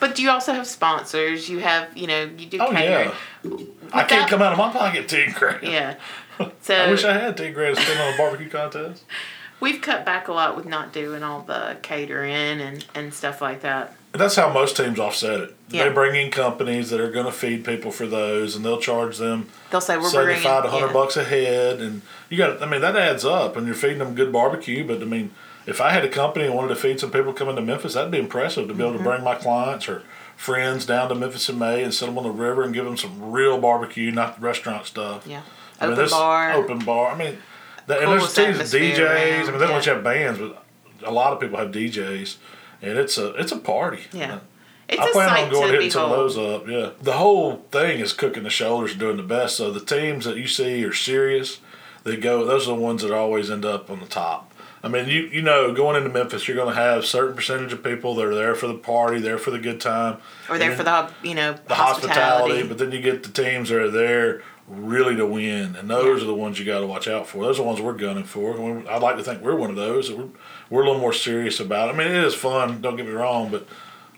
[0.00, 1.48] But do you also have sponsors.
[1.48, 3.10] You have, you know, you do oh catering.
[3.44, 5.64] yeah, I can't come out of my pocket ten grand.
[5.66, 5.96] Yeah.
[6.40, 9.04] I wish I had ten grand to spend on a barbecue contest.
[9.60, 13.62] we've cut back a lot with not doing all the catering and, and stuff like
[13.62, 13.94] that.
[14.12, 15.56] That's how most teams offset it.
[15.68, 15.84] Yeah.
[15.88, 19.18] They bring in companies that are going to feed people for those, and they'll charge
[19.18, 20.92] them They'll say we're bringing seventy-five to hundred yeah.
[20.92, 22.62] bucks a head, and you got.
[22.62, 24.86] I mean, that adds up, and you're feeding them good barbecue.
[24.86, 25.32] But I mean,
[25.66, 28.10] if I had a company and wanted to feed some people coming to Memphis, that'd
[28.10, 29.04] be impressive to be able Mm-hmm.
[29.04, 30.02] to bring my clients or
[30.36, 32.96] friends down to Memphis in May and sit them on the river and give them
[32.96, 35.26] some real barbecue, not the restaurant stuff.
[35.26, 35.42] Yeah.
[35.80, 36.52] I mean, Open bar.
[36.52, 37.12] Open bar.
[37.12, 37.38] I mean,
[37.86, 39.48] that, and there's DJs.
[39.48, 39.94] I mean, they don't yeah.
[39.94, 40.64] have bands, but
[41.04, 42.36] a lot of people have DJs,
[42.82, 44.02] and it's a it's a party.
[44.12, 44.40] Yeah.
[44.88, 46.66] It's I plan on going to hitting some of those up.
[46.66, 49.56] Yeah, the whole thing is cooking the shoulders and doing the best.
[49.56, 51.60] So the teams that you see are serious.
[52.04, 52.44] They go.
[52.44, 54.54] Those are the ones that always end up on the top.
[54.82, 57.72] I mean, you you know, going into Memphis, you're going to have a certain percentage
[57.72, 60.74] of people that are there for the party, there for the good time, Or there
[60.74, 62.66] for the, you know, the hospitality.
[62.66, 66.26] But then you get the teams that are there really to win, and those are
[66.26, 67.44] the ones you got to watch out for.
[67.44, 68.82] Those are the ones we're gunning for.
[68.88, 70.12] I'd like to think we're one of those.
[70.12, 70.28] We're
[70.70, 71.88] we're a little more serious about.
[71.88, 71.94] It.
[71.94, 72.80] I mean, it is fun.
[72.80, 73.66] Don't get me wrong, but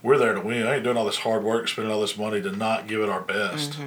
[0.03, 0.67] we're there to win.
[0.67, 3.09] I ain't doing all this hard work, spending all this money to not give it
[3.09, 3.79] our best.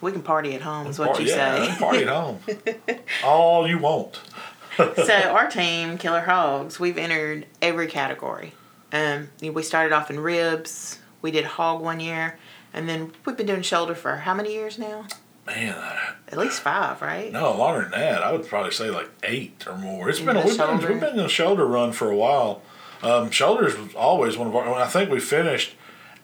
[0.00, 1.78] we can party at home, is what Par- you yeah, say.
[1.78, 2.38] party at home.
[3.24, 4.20] all you want.
[4.76, 8.52] so our team, Killer Hogs, we've entered every category.
[8.92, 11.00] Um, we started off in ribs.
[11.20, 12.38] We did hog one year,
[12.72, 15.06] and then we've been doing shoulder for how many years now?
[15.46, 17.30] Man, I, At least five, right?
[17.32, 18.22] no, longer than that.
[18.22, 20.08] I would probably say like eight or more.
[20.08, 22.62] It's In been a, we've, been, we've been in a shoulder run for a while.
[23.02, 24.74] Um, shoulders was always one of our.
[24.74, 25.74] I think we finished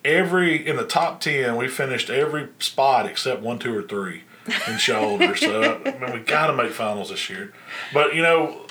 [0.05, 1.57] every in the top ten.
[1.57, 4.23] We finished every spot except one, two, or three
[4.67, 5.41] in shoulders.
[5.41, 7.53] so I mean, we got to make finals this year.
[7.95, 8.67] But you know,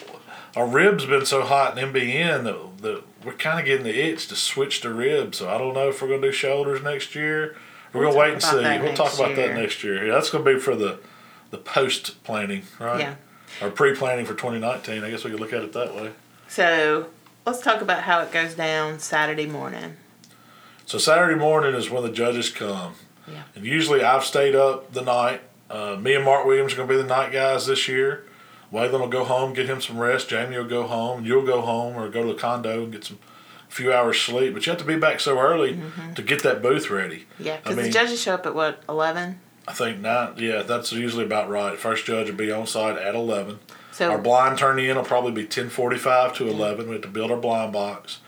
[0.56, 4.28] our ribs been so hot in MBN that, that we're kind of getting the itch
[4.28, 5.38] to switch to ribs.
[5.38, 7.56] So I don't know if we're gonna do shoulders next year.
[7.94, 8.56] We're We'll gonna wait and see.
[8.56, 10.06] We'll talk about that next year.
[10.06, 11.00] Yeah, that's gonna be for the
[11.50, 13.00] the post planning, right?
[13.00, 13.16] Yeah.
[13.62, 15.04] Or pre planning for 2019.
[15.04, 16.12] I guess we could look at it that way.
[16.48, 17.08] So
[17.46, 19.98] let's talk about how it goes down Saturday morning.
[20.86, 22.96] So Saturday morning is when the judges come.
[23.28, 23.44] Yeah.
[23.56, 25.42] And usually I've stayed up the night.
[25.70, 28.26] Uh, me and Mark Williams are going to be the night guys this year.
[28.74, 30.30] Waylon will go home, get him some rest.
[30.30, 31.26] Jamie will go home.
[31.26, 33.20] You'll go home or go to the condo and get some
[33.72, 34.54] few hours sleep.
[34.54, 35.80] But you have to be back so early
[36.16, 37.26] to get that booth ready.
[37.40, 39.40] Yeah, I because the judges show up at what eleven.
[39.68, 40.34] I think nine.
[40.38, 41.78] Yeah, that's usually about right.
[41.78, 43.60] First judge will be on site at eleven.
[43.92, 46.88] So Our blind turn in will probably be ten forty five to eleven.
[46.88, 48.20] We have to build our blind box,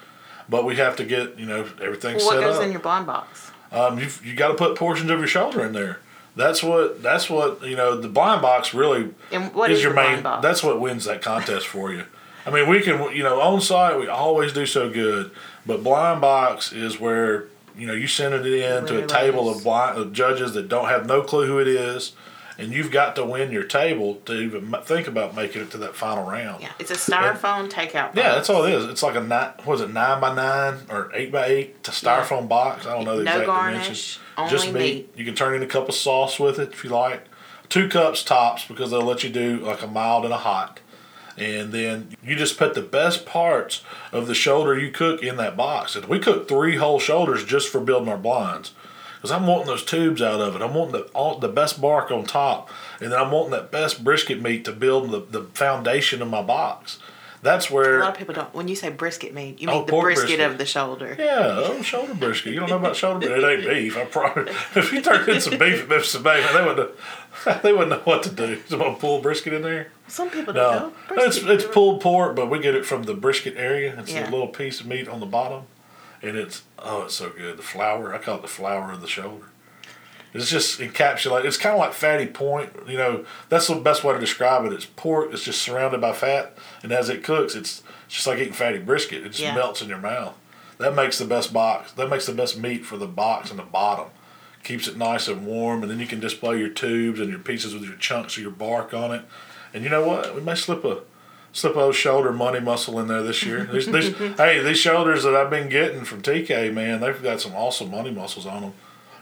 [0.48, 2.64] but we have to get you know everything well, what set goes up.
[2.64, 3.52] in your blind box?
[3.72, 6.00] um, you've, you got to put portions of your shoulder in there.
[6.36, 7.02] That's what.
[7.04, 7.96] That's what you know.
[8.00, 10.24] The blind box really And what is is your main.
[10.24, 12.06] That's what wins that contest for you.
[12.46, 15.32] I mean, we can you know on site we always do so good,
[15.66, 17.46] but blind box is where
[17.78, 20.90] you know you send it in to a table of blind of judges that don't
[20.90, 22.12] have no clue who it is,
[22.58, 25.96] and you've got to win your table to even think about making it to that
[25.96, 26.62] final round.
[26.62, 28.14] Yeah, it's a styrofoam takeout.
[28.16, 28.86] Yeah, that's all it is.
[28.86, 31.92] It's like a nine, what was it nine by nine or eight by eight to
[31.92, 32.86] styrofoam box.
[32.86, 34.20] I don't know the No exact garnish, dimensions.
[34.38, 34.74] only Just meat.
[34.74, 35.10] meat.
[35.16, 37.24] You can turn in a cup of sauce with it if you like.
[37.70, 40.80] Two cups tops because they'll let you do like a mild and a hot.
[41.38, 45.58] And then you just put the best parts of the shoulder you cook in that
[45.58, 45.96] box.
[45.96, 48.72] And we cook three whole shoulders just for building our blinds.
[49.16, 50.62] Because I'm wanting those tubes out of it.
[50.62, 52.70] I'm wanting the, all, the best bark on top.
[53.00, 56.42] And then I'm wanting that best brisket meat to build the, the foundation of my
[56.42, 57.00] box.
[57.42, 58.00] That's where.
[58.00, 58.54] A lot of people don't.
[58.54, 60.52] When you say brisket meat, you Oh, mean the brisket, brisket.
[60.52, 61.16] of the shoulder.
[61.18, 62.54] Yeah, oh, shoulder brisket.
[62.54, 63.44] You don't know about shoulder brisket.
[63.44, 63.98] It ain't beef.
[63.98, 64.44] I probably
[64.76, 66.92] if you turned in some beef at Memphis in May, man, they wouldn't
[67.64, 68.62] they wouldn't know what to do.
[68.68, 69.92] Someone pull brisket in there.
[70.08, 71.24] Some people don't No, know.
[71.24, 73.96] it's it's pulled pork, but we get it from the brisket area.
[74.00, 74.30] It's Yeah.
[74.30, 75.64] a little piece of meat on the bottom,
[76.22, 77.58] and it's oh, it's so good.
[77.58, 79.46] The flour, I call it the flour of the shoulder.
[80.34, 81.46] It's just encapsulated.
[81.46, 82.72] It's kind of like fatty point.
[82.88, 84.74] You know, that's the best way to describe it.
[84.74, 85.32] It's pork.
[85.32, 89.24] It's just surrounded by fat, and as it cooks, it's just like eating fatty brisket.
[89.24, 89.56] It just Yeah.
[89.56, 90.34] melts in your mouth.
[90.80, 91.92] That makes the best box.
[91.94, 94.08] That makes the best meat for the box and the bottom.
[94.64, 97.74] Keeps it nice and warm, and then you can display your tubes and your pieces
[97.74, 99.22] with your chunks of your bark on it.
[99.74, 100.36] And you know what?
[100.36, 101.02] We may slip a
[101.52, 103.66] slip a old shoulder money muscle in there this year.
[103.66, 107.54] These, these, hey, these shoulders that I've been getting from TK, man, they've got some
[107.54, 108.74] awesome money muscles on them.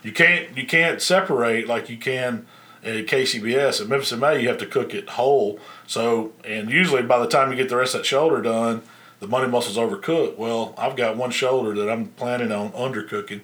[0.03, 2.45] You can't you can't separate like you can
[2.83, 3.81] at KCBS.
[3.81, 5.59] At Memphis in May, you have to cook it whole.
[5.85, 8.81] So, and usually by the time you get the rest of that shoulder done,
[9.19, 10.37] the money muscle's overcooked.
[10.37, 13.41] Well, I've got one shoulder that I'm planning on undercooking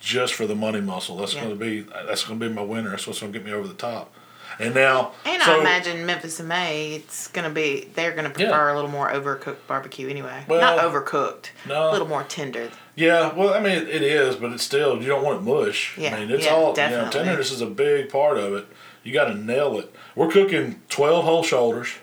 [0.00, 1.16] just for the money muscle.
[1.18, 1.42] That's Yeah.
[1.44, 2.90] going to be that's going to be my winner.
[2.90, 4.12] That's what's going to get me over the top.
[4.60, 8.50] And now, And so- I imagine Memphis in May, it's gonna be they're gonna prefer
[8.50, 8.72] Yeah.
[8.72, 10.44] a little more overcooked barbecue anyway.
[10.46, 11.46] Well, Not overcooked.
[11.66, 11.90] no.
[11.90, 12.68] A little more tender.
[12.94, 15.96] Yeah, well, I mean, it, it is, but it's still you don't want it mush.
[15.96, 16.98] Yeah, I mean, it's yeah, all definitely.
[16.98, 17.10] you know.
[17.12, 18.66] Tenderness is a big part of it.
[19.02, 19.90] You got to nail it.
[20.14, 21.94] We're cooking twelve whole shoulders,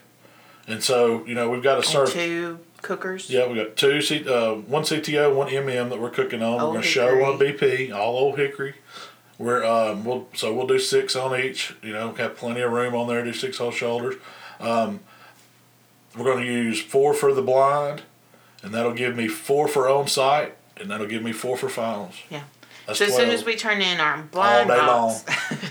[0.68, 2.12] and so you know we've got to serve.
[2.12, 3.30] two cookers.
[3.30, 6.60] Yeah, we got two C, uh, one CTO, one MM that we're cooking on.
[6.60, 7.24] Old we're gonna show Hickory.
[7.24, 8.74] on BP, all old hickory.
[9.40, 11.76] We're um, we'll so we'll do six on each.
[11.84, 13.24] You know, have plenty of room on there.
[13.24, 14.16] Do six whole shoulders.
[14.60, 15.02] Um,
[16.18, 18.02] we're going to use four for the blind,
[18.64, 22.16] and that'll give me four for on site, and that'll give me four for finals.
[22.30, 22.44] Yeah.
[22.88, 25.26] That's So as soon as we turn in our blind box,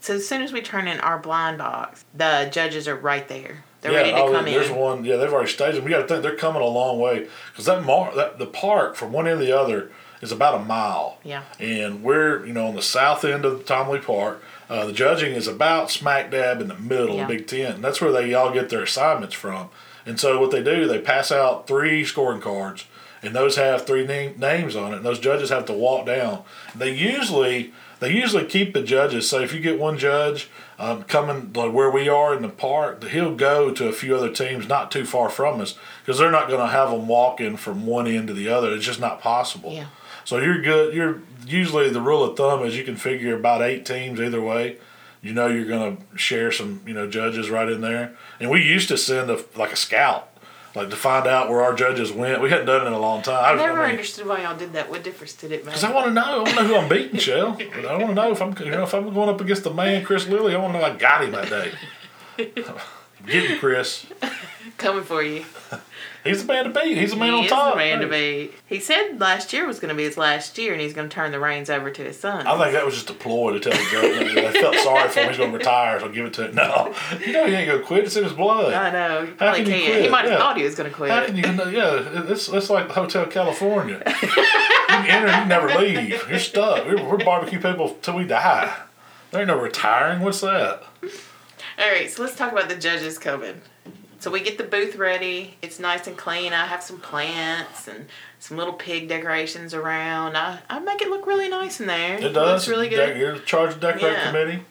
[0.00, 3.64] so as soon as we turn in our blind box, the judges are right there.
[3.80, 4.62] They're ready to oh, come there's in.
[4.62, 5.04] There's one.
[5.04, 5.84] Yeah, they've already staged them.
[5.84, 8.96] We got to think they're coming a long way because that mar- that the park
[8.96, 11.18] from one end to the other is about a mile.
[11.24, 11.42] Yeah.
[11.60, 14.42] And we're you know on the south end of Tom Lee Park.
[14.70, 17.22] Uh, the judging is about smack dab in the middle Yeah.
[17.22, 17.76] of Big Ten.
[17.76, 19.70] And that's where they all get their assignments from.
[20.04, 22.84] And so what they do, they pass out three scoring cards,
[23.22, 24.96] and those have three name, names on it.
[24.98, 26.42] And those judges have to walk down.
[26.74, 29.28] They usually they usually keep the judges.
[29.28, 33.02] So if you get one judge um, coming like where we are in the park,
[33.04, 36.46] he'll go to a few other teams not too far from us because they're not
[36.48, 38.72] going to have them walking from one end to the other.
[38.72, 39.72] It's just not possible.
[39.72, 39.86] Yeah.
[40.28, 40.92] So you're good.
[40.92, 44.76] You're usually the rule of thumb is you can figure about eight teams either way.
[45.22, 48.14] You know you're going to share some you know judges right in there.
[48.38, 50.28] And we used to send a like a scout,
[50.74, 52.42] like to find out where our judges went.
[52.42, 53.42] We hadn't done it in a long time.
[53.42, 54.90] I I never mean, understood why y'all did that.
[54.90, 55.72] What difference did it make?
[55.72, 56.20] Cause I want to know.
[56.22, 57.56] I want to know who I'm beating, Shell.
[57.58, 60.04] I want to know if I'm, you know, if I'm going up against the man,
[60.04, 60.54] Chris Lilly.
[60.54, 61.72] I want to know I got him that day.
[63.26, 64.04] Get you, Chris.
[64.76, 65.46] Coming for you.
[66.28, 66.96] He's a man to beat.
[66.98, 67.72] He's a man he on is top.
[67.74, 68.52] the man to beat.
[68.66, 71.14] He said last year was going to be his last year, and he's going to
[71.14, 72.46] turn the reins over to his son.
[72.46, 74.34] I think that was just a ploy to tell the judge.
[74.34, 75.28] They felt sorry for him.
[75.28, 76.54] He's going to retire, so I'll give it to him.
[76.54, 78.04] No, you know he ain't going to quit.
[78.04, 78.72] It's in his blood.
[78.74, 79.22] I know.
[79.24, 80.02] He How probably can you can't.
[80.04, 80.38] He might have Yeah.
[80.38, 81.10] thought he was going to quit.
[81.10, 81.42] How can you?
[81.76, 84.02] Yeah, it's it's like Hotel California.
[84.22, 86.28] you can enter, you never leave.
[86.28, 86.86] You're stuck.
[86.86, 88.74] We're, we're barbecue people till we die.
[89.30, 90.20] There ain't no retiring.
[90.20, 90.82] What's that?
[91.78, 93.60] All right, so let's talk about the judges coming.
[94.20, 95.56] So we get the booth ready.
[95.62, 96.52] It's nice and clean.
[96.52, 98.06] I have some plants and
[98.40, 100.36] some little pig decorations around.
[100.36, 102.16] I, I make it look really nice in there.
[102.18, 102.62] It does.
[102.62, 103.16] It's really good.
[103.16, 104.26] You're in charge of decorating Yeah.
[104.26, 104.62] committee.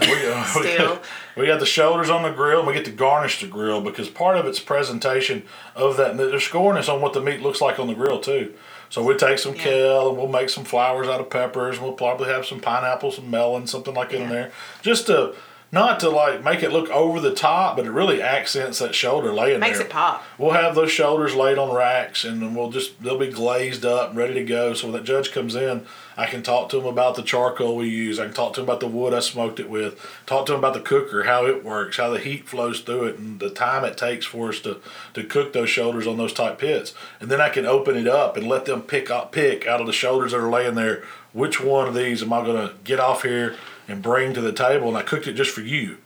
[0.00, 0.94] We, uh, we, Still.
[0.96, 1.04] got,
[1.36, 2.58] we got the shoulders on the grill.
[2.60, 5.44] and We get to garnish the grill because part of it's presentation
[5.76, 6.16] of that.
[6.16, 8.54] They're scoring us on what the meat looks like on the grill too.
[8.88, 9.62] So we take some Yeah.
[9.62, 11.76] kale and we'll make some flowers out of peppers.
[11.76, 14.28] And we'll probably have some pineapples, some melon, something like that in Yeah.
[14.32, 15.34] there, just to
[15.72, 19.32] not to like make it look over the top, but it really accents that shoulder
[19.32, 19.86] laying Makes there.
[19.86, 20.24] it pop.
[20.36, 24.10] We'll have those shoulders laid on racks, and then we'll just they'll be glazed up,
[24.10, 24.74] and ready to go.
[24.74, 27.88] So when that judge comes in, I can talk to him about the charcoal we
[27.88, 28.18] use.
[28.18, 29.98] I can talk to him about the wood I smoked it with.
[30.26, 33.18] Talk to him about the cooker, how it works, how the heat flows through it,
[33.18, 34.80] and the time it takes for us to
[35.14, 36.94] to cook those shoulders on those tight pits.
[37.20, 39.86] And then I can open it up and let them pick up pick out of
[39.86, 41.04] the shoulders that are laying there.
[41.32, 43.54] Which one of these am I going to get off here
[43.90, 44.88] and bring to the table?
[44.88, 45.98] And I cooked it just for you.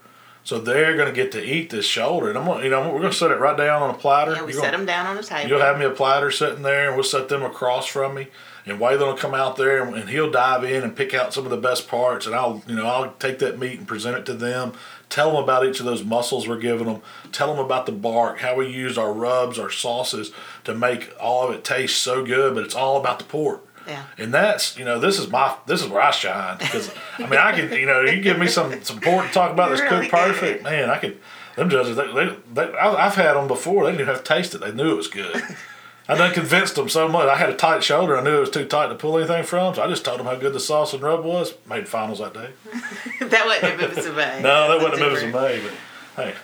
[0.43, 2.99] So they're going to get to eat this shoulder, and I'm gonna, you know we're
[2.99, 4.33] going to set it right down on a platter.
[4.33, 5.49] Yeah, we You're set gonna- them down on the table.
[5.49, 8.27] You'll have me a platter sitting there, and we'll set them across from me.
[8.67, 11.45] And Waylon will come out there, and, and he'll dive in and pick out some
[11.45, 14.25] of the best parts, and I'll, you know, I'll take that meat and present it
[14.27, 14.73] to them.
[15.09, 17.01] Tell them about each of those muscles we're giving them.
[17.31, 20.31] Tell them about the bark, how we use our rubs, our sauces
[20.63, 22.53] to make all of it taste so good.
[22.53, 23.61] But it's all about the pork.
[23.87, 24.03] Yeah.
[24.17, 27.39] And that's you know this is my this is where I shine because I mean
[27.39, 30.07] I can you know you give me some some pork to talk about this Really
[30.07, 31.19] cooked perfect man I could
[31.55, 34.33] them judges they, they, they I- I've had them before they didn't even have to
[34.33, 35.35] taste it they knew it was good
[36.07, 38.49] I done convinced them so much I had a tight shoulder I knew it was
[38.51, 40.93] too tight to pull anything from so I just told them how good the sauce
[40.93, 42.49] and rub was made finals that day
[43.25, 44.41] that wasn't at Memphis in May.
[44.41, 45.63] no that That's wasn't Memphis and different.
[45.63, 45.69] May
[46.15, 46.35] but hey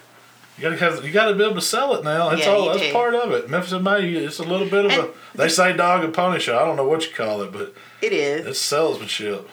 [0.62, 2.80] you gotta have you gotta be able to sell it now that's Yeah, all that's
[2.82, 2.92] do.
[2.94, 6.04] part of it Memphis in May it's a little bit of a they say dog
[6.04, 8.46] and pony show I don't know what you call it but It is.
[8.46, 9.50] it's salesmanship.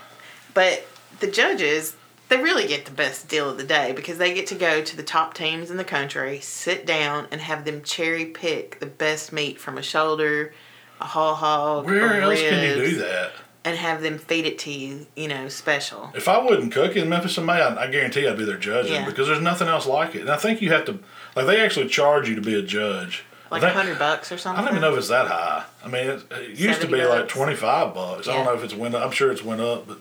[0.54, 0.86] But
[1.20, 1.96] the judges,
[2.28, 4.96] they really get the best deal of the day because they get to go to
[4.96, 9.32] the top teams in the country, sit down, and have them cherry pick the best
[9.32, 10.52] meat from a shoulder,
[11.00, 13.32] a whole hog, Where else can you do that?
[13.64, 16.10] And have them feed it to you, you know, special.
[16.14, 18.92] If I wouldn't cook in Memphis in May, I, I guarantee I'd be there judging
[18.94, 19.04] Yeah.
[19.04, 20.22] because there's nothing else like it.
[20.22, 20.98] And I think you have to,
[21.36, 23.24] like, they actually charge you to be a judge.
[23.50, 24.62] Like a hundred bucks or something.
[24.62, 25.64] I don't even know if it's that high.
[25.82, 28.28] I mean, it, it used to 70 be like twenty five bucks.
[28.28, 28.94] I don't know if it's went.
[28.94, 29.02] up.
[29.04, 29.98] I'm sure it's went up, but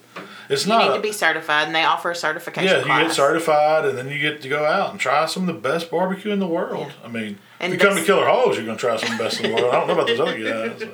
[0.50, 0.84] it's You not.
[0.86, 3.02] need a- to be certified, and they offer a certification yeah, you class.
[3.08, 5.90] get certified, and then you get to go out and try some of the best
[5.92, 6.88] barbecue in the world.
[6.88, 7.06] Yeah.
[7.06, 9.24] I mean, And if you come to Killer Hogs, you're gonna try some of the
[9.24, 9.74] best in the world.
[9.74, 10.88] I don't know about those other guys.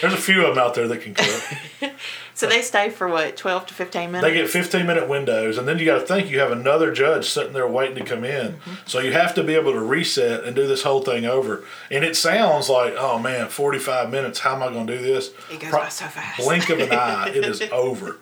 [0.00, 1.92] There's a few of them out there that can cook.
[2.36, 4.24] So they stay for what, twelve to fifteen minutes?
[4.28, 7.30] They get 15 minute windows, and then you got to think you have another judge
[7.30, 8.54] sitting there waiting to come in.
[8.54, 8.72] Mm-hmm.
[8.86, 11.62] So you have to be able to reset and do this whole thing over.
[11.92, 14.40] And it sounds like, oh man, 45 minutes.
[14.40, 15.28] How am I going to do this?
[15.48, 16.40] It goes Pro- by so fast.
[16.40, 18.16] Blink of an eye, it is over.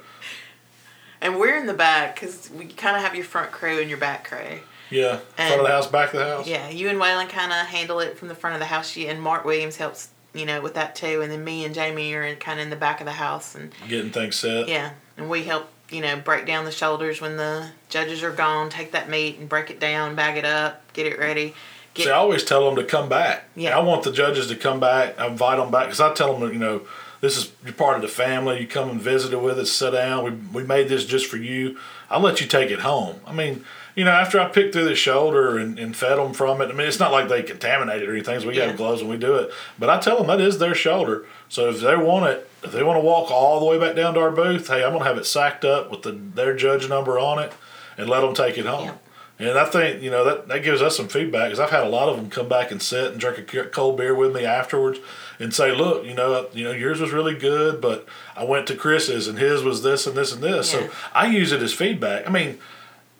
[1.22, 3.98] And we're in the back because we kind of have your front crew and your
[3.98, 4.58] back crew.
[4.90, 6.46] Yeah, front of the house, back of the house.
[6.46, 8.94] Yeah, you and Waylon kind of handle it from the front of the house.
[8.96, 11.22] You and Mark Williams helps, you know, with that too.
[11.22, 13.72] And then me and Jamie are kind of in the back of the house, and
[13.88, 14.68] Getting things set.
[14.68, 18.68] yeah, and we help, you know, break down the shoulders when the judges are gone.
[18.68, 21.54] Take that meat and break it down, bag it up, get it ready.
[21.94, 23.44] Get See, I always tell them to come back.
[23.54, 23.78] Yeah.
[23.78, 25.18] I want the judges to come back.
[25.18, 26.82] I invite them back because I tell them, you know,
[27.22, 28.60] this is you're part of the family.
[28.60, 30.24] You come and visit it with us, sit down.
[30.24, 30.30] We
[30.62, 31.78] we made this just for you.
[32.10, 33.20] I'll let you take it home.
[33.26, 36.60] I mean, you know, after I picked through the shoulder and, and fed them from
[36.60, 38.40] it, I mean, it's not like they contaminated or anything.
[38.40, 38.66] So we Yeah.
[38.66, 39.52] got gloves when we do it.
[39.78, 41.24] But I tell them that is their shoulder.
[41.48, 44.14] So if they want it, if they want to walk all the way back down
[44.14, 47.18] to our booth, hey, I'm gonna have it sacked up with the their judge number
[47.20, 47.52] on it,
[47.96, 48.86] and let them take it home.
[48.86, 48.94] Yeah.
[49.38, 51.88] And I think you know that that gives us some feedback because I've had a
[51.88, 54.98] lot of them come back and sit and drink a cold beer with me afterwards
[55.42, 58.76] and say, "Look, you know, you know, yours was really good, but I went to
[58.76, 60.80] Chris's and his was this and this and this." Yeah.
[60.80, 62.26] So I use it as feedback.
[62.26, 62.58] I mean,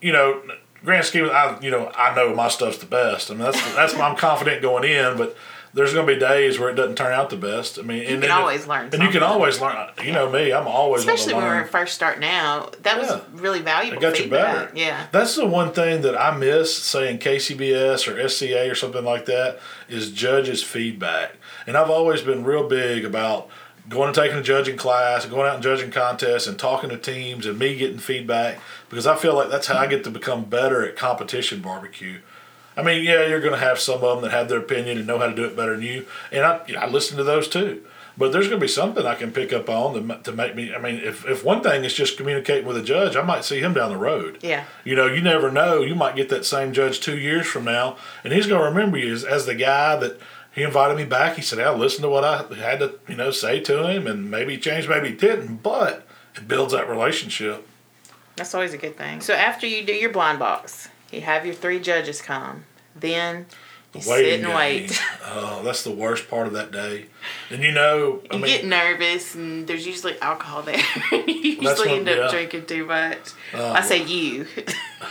[0.01, 0.41] you know,
[0.83, 3.29] grand scheme, of- I you know I know my stuff's the best.
[3.29, 5.35] I mean, that's that's why I'm confident going in, but.
[5.75, 7.79] There's going to be days where it doesn't turn out the best.
[7.79, 9.75] I mean, and can always if- learn and you can always learn.
[10.03, 12.83] You know me, I'm always especially when we were first starting out.
[12.83, 13.21] That was Yeah.
[13.33, 13.97] really valuable.
[13.97, 14.55] It got you feedback.
[14.55, 14.71] better.
[14.75, 15.07] Yeah.
[15.11, 19.25] That's the one thing that I miss, say in KCBS or SCA or something like
[19.25, 19.59] that,
[19.89, 21.37] is judges' feedback.
[21.65, 23.49] And I've always been real big about
[23.89, 27.45] going and taking a judging class, going out and judging contests, and talking to teams,
[27.47, 28.59] and me getting feedback
[28.89, 32.19] because I feel like that's how I get to become better at competition barbecue.
[32.75, 35.07] I mean, yeah, you're going to have some of them that have their opinion and
[35.07, 37.23] know how to do it better than you, and I, you know, I listen to
[37.23, 37.83] those too.
[38.15, 40.73] But there's going to be something I can pick up on to, to make me.
[40.73, 43.59] I mean, if, if one thing is just communicating with a judge, I might see
[43.59, 44.37] him down the road.
[44.43, 44.65] Yeah.
[44.83, 45.81] You know, you never know.
[45.81, 48.97] You might get that same judge two years from now, and he's going to remember
[48.97, 50.19] you as, as the guy that
[50.53, 51.37] he invited me back.
[51.37, 54.29] He said, "I listened to what I had to, you know, say to him, and
[54.29, 56.05] maybe he changed, maybe he didn't, but
[56.35, 57.67] it builds that relationship."
[58.35, 59.21] That's always a good thing.
[59.21, 62.65] So after you do your blind box, you have your three judges come.
[62.95, 63.45] Then
[63.93, 65.01] you sit Waiting and wait.
[65.25, 67.05] Oh, that's the worst part of that day.
[67.49, 70.81] And you know, I You mean, get nervous, and there's usually alcohol there.
[71.11, 72.29] you usually end up yeah.
[72.29, 73.31] drinking too much.
[73.53, 74.47] Uh, I say you.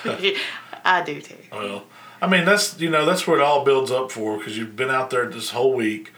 [0.84, 1.36] I do too.
[1.50, 1.84] well,
[2.20, 4.90] I mean, that's you know, that's where it all builds up for because you've been
[4.90, 6.12] out there this whole week.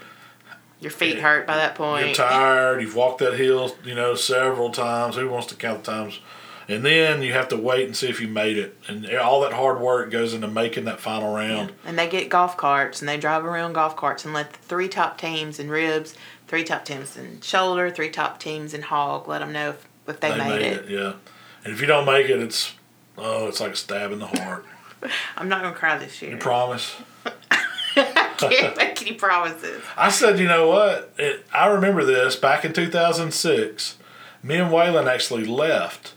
[0.81, 2.07] Your feet hurt by that point.
[2.07, 2.83] You're tired.
[2.83, 5.16] You've walked that hill, you know, several times.
[5.16, 6.20] Who wants to count the times?
[6.68, 8.77] And then you have to wait and see if you made it.
[8.88, 11.72] And all that hard work goes into making that final round.
[11.85, 14.88] And they get golf carts and they drive around golf carts and let the three
[14.88, 16.14] top teams in ribs,
[16.49, 20.20] three top teams in shoulder, three top teams in hog let them know if, if
[20.20, 20.88] they, made, it.
[20.88, 21.14] Yeah.
[21.64, 22.74] And if you don't make it, it's
[23.18, 24.64] oh, it's like a stab in the heart.
[25.36, 26.32] I'm not gonna cry this year.
[26.32, 26.95] You promise?
[27.97, 29.82] I can't make any promises.
[29.97, 31.12] I said, you know what?
[31.18, 33.99] It, I remember this back in 2006.
[34.43, 36.14] Me and Waylon actually left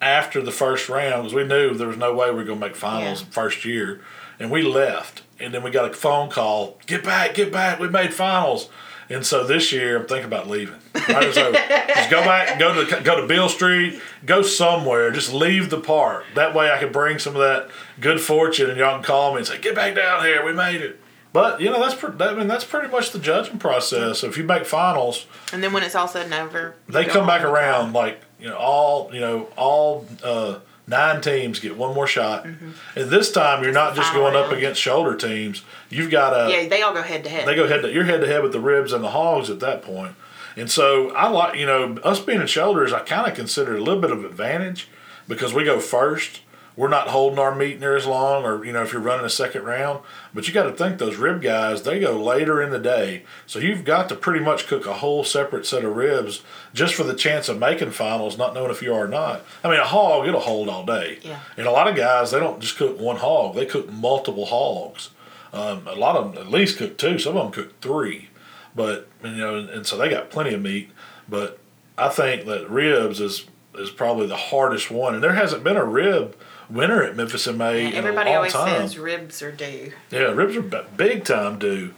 [0.00, 2.66] after the first round because we knew there was no way we were going to
[2.66, 3.28] make finals Yeah.
[3.30, 4.00] first year,
[4.38, 5.22] and we left.
[5.40, 7.78] And then we got a phone call: "Get back, get back!
[7.78, 8.68] We made finals."
[9.10, 10.74] And so this year, I'm thinking about leaving.
[11.08, 11.32] Right?
[11.32, 15.10] So just go back, go to go to Beale Street, go somewhere.
[15.12, 16.24] Just leave the park.
[16.34, 17.68] That way, I can bring some of that
[18.00, 20.44] good fortune, and y'all can call me and say, "Get back down here.
[20.44, 21.00] We made it."
[21.32, 24.24] But you know that's pre- that, I mean that's pretty much the judging process.
[24.24, 27.42] If you make finals, And then when it's all said and over, they come back
[27.42, 32.44] around like you know all you know all uh, nine teams get one more shot,
[32.46, 35.62] and this time you're not just going up against shoulder teams.
[35.90, 37.46] You've got a Yeah, they all go head to head.
[37.46, 39.60] they go head to you're head to head with the ribs and the hogs at
[39.60, 40.14] that point.
[40.56, 43.80] And so I like you know us being in shoulders, I kind of consider it
[43.80, 44.88] a little bit of advantage
[45.26, 46.40] because we go first.
[46.78, 49.30] We're not holding our meat near as long, or you know if you're running a
[49.30, 49.98] second round.
[50.32, 53.58] But you got to think those rib guys they go later in the day, so
[53.58, 57.14] you've got to pretty much cook a whole separate set of ribs just for the
[57.14, 59.44] chance of making finals, not knowing if you are or not.
[59.64, 61.40] I mean a hog it'll hold all day, Yeah.
[61.56, 65.10] and a lot of guys they don't just cook one hog; they cook multiple hogs.
[65.52, 67.18] Um, a lot of them at least cook two.
[67.18, 68.28] Some of them cook three,
[68.76, 70.90] but you know, and, and so they got plenty of meat.
[71.28, 71.58] But
[71.96, 73.46] I think that ribs is
[73.78, 76.36] is probably the hardest one, and there hasn't been a rib
[76.70, 78.68] winner at Memphis in May Yeah, in everybody a long always time.
[78.82, 79.92] says ribs are due.
[80.10, 81.94] yeah, ribs are b- big time due.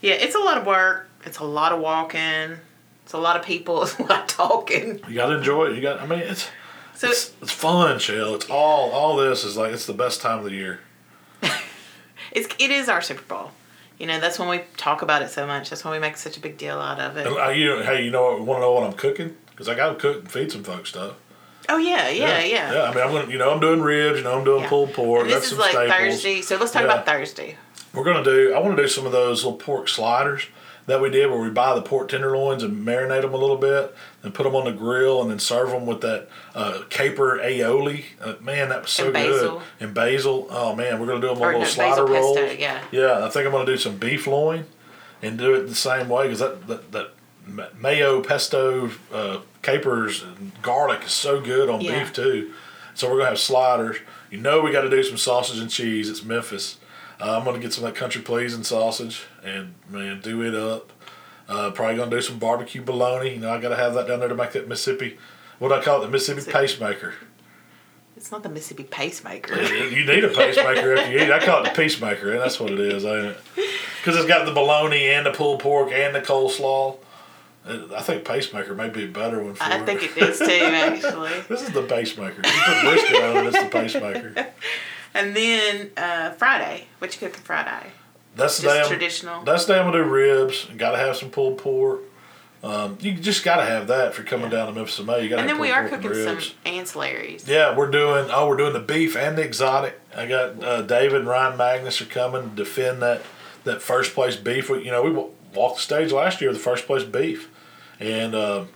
[0.00, 1.08] Yeah, it's a lot of work.
[1.24, 2.56] It's a lot of walking.
[3.04, 3.82] It's a lot of people.
[3.82, 5.00] It's a lot of talking.
[5.08, 5.76] You got to enjoy it.
[5.76, 6.00] You got.
[6.00, 6.48] I mean, it's
[6.94, 8.34] So it's, it's fun, Shell.
[8.36, 10.80] It's all all this is like it's the best time of the year.
[12.32, 13.50] it's it is our Super Bowl.
[13.98, 15.70] You know, that's when we talk about it so much.
[15.70, 17.26] That's when we make such a big deal out of it.
[17.26, 18.40] And, uh, you hey, you know what?
[18.42, 19.36] Want to know what I'm cooking?
[19.58, 21.14] Because I got to cook and feed some folks stuff.
[21.68, 22.72] Oh yeah, yeah, yeah.
[22.72, 24.18] Yeah, I mean, I'm gonna, you know, I'm doing ribs.
[24.18, 24.68] You know, I'm doing Yeah.
[24.68, 25.22] pulled pork.
[25.24, 25.90] And this is like staples.
[25.98, 26.40] Thursday.
[26.42, 26.92] So let's talk Yeah.
[26.92, 27.56] about Thursday.
[27.92, 28.54] We're gonna do.
[28.54, 30.44] I want to do some of those little pork sliders
[30.86, 33.94] that we did, where we buy the pork tenderloins and marinate them a little bit,
[34.22, 38.04] and put them on the grill, and then serve them with that uh, caper aioli.
[38.22, 39.60] Uh, man, that was so And good.
[39.80, 40.46] And basil.
[40.50, 42.80] Oh man, we're gonna do them Or little no, slider pesto, yeah.
[42.92, 44.64] Yeah, I think I'm gonna do some beef loin,
[45.20, 47.10] and do it the same way because that, that that
[47.78, 52.00] mayo pesto uh, capers and garlic is so good on Yeah.
[52.00, 52.52] beef too.
[52.94, 53.96] So we're gonna have sliders.
[54.30, 56.10] You know we got to do some sausage and cheese.
[56.10, 56.76] It's Memphis.
[57.20, 60.92] Uh, I'm gonna get some of that country pleasing sausage and man do it up.
[61.48, 63.30] Uh, probably gonna do some barbecue bologna.
[63.30, 65.16] You know I gotta have that down there to make that Mississippi.
[65.58, 66.06] What do I call it?
[66.06, 66.58] The Mississippi Mississippi.
[66.66, 67.14] pacemaker.
[68.16, 69.62] It's not the Mississippi pacemaker.
[69.62, 71.30] You need a pacemaker if you eat.
[71.30, 73.38] I call it the peacemaker, and that's what it is, ain't it?
[74.00, 76.96] Because it's got the bologna and the pulled pork and the coleslaw.
[77.68, 81.40] I think pacemaker may be a better one for I think it is too, actually.
[81.48, 82.42] This is the pacemaker.
[82.44, 84.46] You put brisket on it, it's the pacemaker.
[85.14, 86.86] And then uh, Friday.
[86.98, 87.90] What you cooking Friday?
[88.36, 89.42] That's the Just day I'm, traditional.
[89.42, 90.66] That's the day I'm gonna do ribs.
[90.76, 92.02] Got to have some pulled pork.
[92.62, 95.22] Um, you just got to have that if you're coming down to Memphis in May.
[95.22, 97.46] You got And then we are cooking some ancillaries.
[97.46, 98.28] Yeah, we're doing.
[98.30, 99.98] Oh, we're doing the beef and the exotic.
[100.14, 103.22] I got uh, David and Ryan Magnus are coming to defend that
[103.64, 104.68] that first place beef.
[104.68, 105.10] We, you know, we
[105.54, 107.48] walked the stage last year with the first place beef,
[108.00, 108.68] and um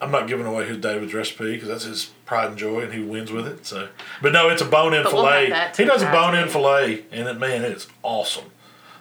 [0.00, 3.00] I'm not giving away his David's recipe because that's his pride and joy, and he
[3.00, 3.64] wins with it.
[3.64, 3.88] So,
[4.20, 5.70] but no, it's a bone-in But we'll fillet.
[5.76, 8.46] he does a bone-in fillet, and it, man, it's awesome.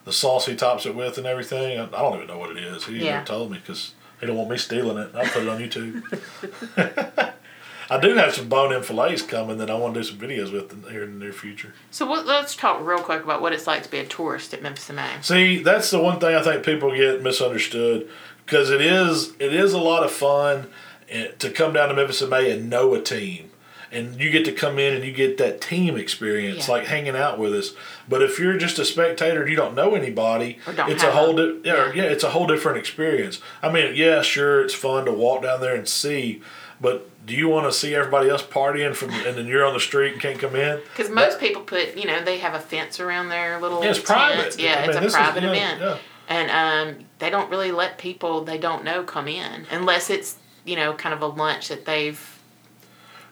[0.06, 1.80] The sauce he tops it with and everything.
[1.80, 2.86] I, I don't even know what it is.
[2.86, 3.14] He Yeah.
[3.16, 5.10] never told me because he don't want me stealing it.
[5.16, 6.04] I'll put it on YouTube.
[7.90, 10.72] I do have some bone-in fillets coming that I want to do some videos with
[10.72, 11.74] in, here in the near future.
[11.90, 14.62] So what, let's talk real quick about what it's like to be a tourist at
[14.62, 15.10] Memphis May.
[15.22, 18.08] See, that's the one thing I think people get misunderstood
[18.46, 20.68] because it is it is a lot of fun
[21.10, 23.48] eh, to come down to Memphis in May and know a team.
[23.94, 26.76] And you get to come in and you get that team experience, Yeah.
[26.76, 27.72] like hanging out with us.
[28.08, 31.34] But if you're just a spectator and you don't know anybody, don't it's a whole
[31.36, 31.92] di- yeah, yeah.
[31.96, 33.42] yeah, it's a whole different experience.
[33.62, 36.42] I mean, yeah, sure, it's fun to walk down there and see,
[36.80, 39.80] but do you want to see everybody else partying from and then you're on the
[39.82, 40.80] street and can't come in?
[40.96, 43.84] Because most people put, you know, they have a fence around their little.
[43.84, 44.08] Yeah, it's tent.
[44.08, 44.58] private.
[44.58, 45.98] Yeah, I it's a this is- private event, yeah.
[46.30, 50.76] and um, they don't really let people they don't know come in unless it's you
[50.76, 52.40] know kind of a lunch that they've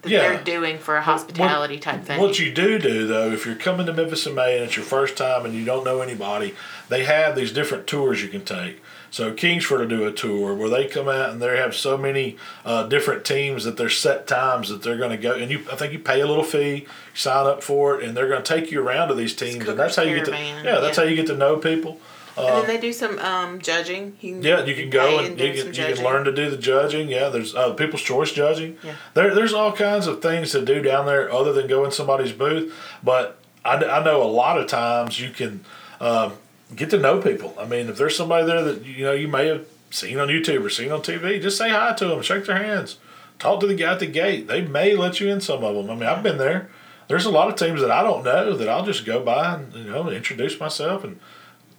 [0.02, 0.20] that Yeah.
[0.20, 2.22] they're doing for a hospitality type thing.
[2.22, 4.86] What you do do though, if you're coming to Memphis in May and it's your
[4.86, 6.56] first time and you don't know anybody,
[6.88, 8.80] they have these different tours you can take.
[9.12, 12.38] So Kingsford will do a tour where they come out and they have so many
[12.64, 15.34] uh, different teams that there's set times that they're going to go.
[15.34, 18.30] And you, I think you pay a little fee, sign up for it, and they're
[18.30, 20.80] going to take you around to these teams, and that's how you get to yeah,
[20.80, 21.04] that's yeah.
[21.04, 22.00] how you get to know people.
[22.48, 24.18] And then they do some um, judging.
[24.22, 26.50] You can, Yeah, you can go pay and you can, you can learn to do
[26.50, 27.10] the judging.
[27.10, 28.78] Yeah, there's uh, people's choice judging.
[28.84, 28.96] Yeah.
[29.14, 32.32] There, there's all kinds of things to do down there other than go in somebody's
[32.32, 32.74] booth.
[33.04, 35.64] But I, I know a lot of times you can
[36.00, 36.34] um,
[36.76, 37.56] get to know people.
[37.60, 40.64] I mean, if there's somebody there that you know you may have seen on YouTube
[40.64, 42.98] or seen on TV, just say hi to them, shake their hands,
[43.38, 44.48] talk to the guy at the gate.
[44.48, 45.90] They may let you in some of them.
[45.90, 46.70] I mean, I've been there.
[47.08, 49.74] There's a lot of teams that I don't know that I'll just go by and
[49.74, 51.20] you know introduce myself and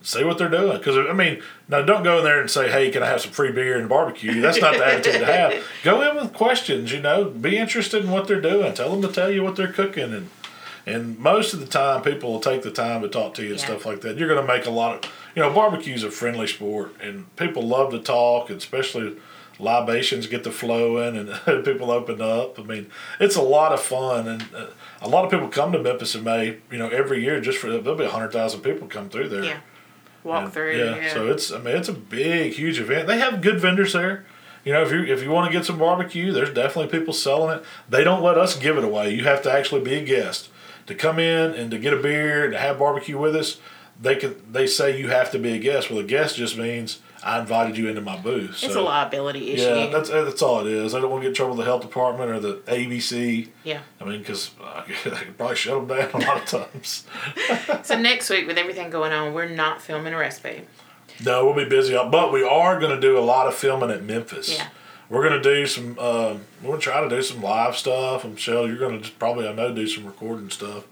[0.03, 0.78] see what they're doing.
[0.78, 3.32] Because I mean, now don't go in there and say, "Hey, can I have some
[3.32, 5.55] free beer and barbecue?" That's not the attitude to have.
[5.82, 6.92] Go in with questions.
[6.92, 8.72] You know, be interested in what they're doing.
[8.74, 10.30] Tell them to tell you what they're cooking and.
[10.86, 13.61] And most of the time, people will take the time to talk to you and
[13.61, 13.66] Yeah.
[13.66, 14.16] stuff like that.
[14.16, 17.62] You're going to make a lot of, you know, barbecue's a friendly sport, and people
[17.62, 19.12] love to talk, and especially
[19.59, 22.59] libations get the flowing and people open up.
[22.59, 22.86] I mean,
[23.20, 24.66] it's a lot of fun, and uh,
[25.03, 26.57] a lot of people come to Memphis in May.
[26.70, 29.44] You know, every year just for there'll be hundred thousand people come through there.
[29.44, 29.61] Yeah.
[30.24, 30.76] Walk And, through.
[30.76, 30.96] Yeah.
[30.96, 31.14] Yeah.
[31.14, 33.06] So it's I mean it's a big huge event.
[33.06, 34.24] They have good vendors there.
[34.64, 37.58] You know, if you if you want to get some barbecue, there's definitely people selling
[37.58, 37.64] it.
[37.88, 39.14] They don't let us give it away.
[39.14, 40.48] You have to actually be a guest
[40.86, 43.58] to come in and to get a beer and to have barbecue with us.
[44.00, 45.90] They can they say you have to be a guest.
[45.90, 48.62] Well, a guest just means I invited you into my booth.
[48.62, 49.62] it's a liability issue.
[49.62, 50.94] Yeah, that's that's all it is.
[50.94, 53.48] I don't want to get in trouble with the health department or the ABC.
[53.64, 53.80] Yeah.
[54.00, 57.04] I mean, because uh, they could probably shut them down a lot of times.
[57.84, 60.62] So next week, with everything going on, we're not filming a recipe.
[61.24, 64.02] No, we'll be busy, but we are going to do a lot of filming at
[64.02, 64.56] Memphis.
[64.56, 64.68] Yeah.
[65.08, 65.96] We're going to do some.
[65.98, 68.24] Uh, we're going to try to do some live stuff.
[68.24, 70.84] And Rachelle, you're going to just probably, I know, do some recording stuff.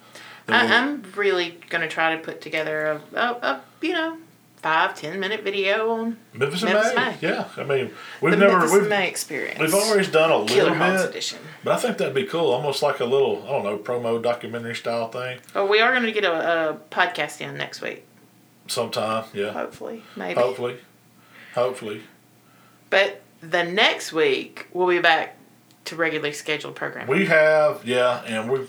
[0.48, 4.16] I, I'm really gonna try to put together a, a, a you know
[4.62, 6.72] five ten minute video on Memphis May.
[6.72, 7.16] May.
[7.20, 7.90] Yeah, I mean,
[8.20, 9.58] we've the never Memphis we've, May experience.
[9.60, 11.38] we've always done a Killer little Hogs bit, edition.
[11.64, 14.74] but I think that'd be cool, almost like a little, I don't know, promo documentary
[14.74, 15.38] style thing.
[15.54, 18.04] Oh, we are gonna get a, a podcast in next week,
[18.66, 20.40] Sometime, yeah, hopefully, maybe.
[20.40, 20.76] hopefully,
[21.54, 22.02] hopefully.
[22.90, 25.36] But the next week we'll be back
[25.86, 27.08] to regularly scheduled programming.
[27.16, 28.68] We have, yeah, and we've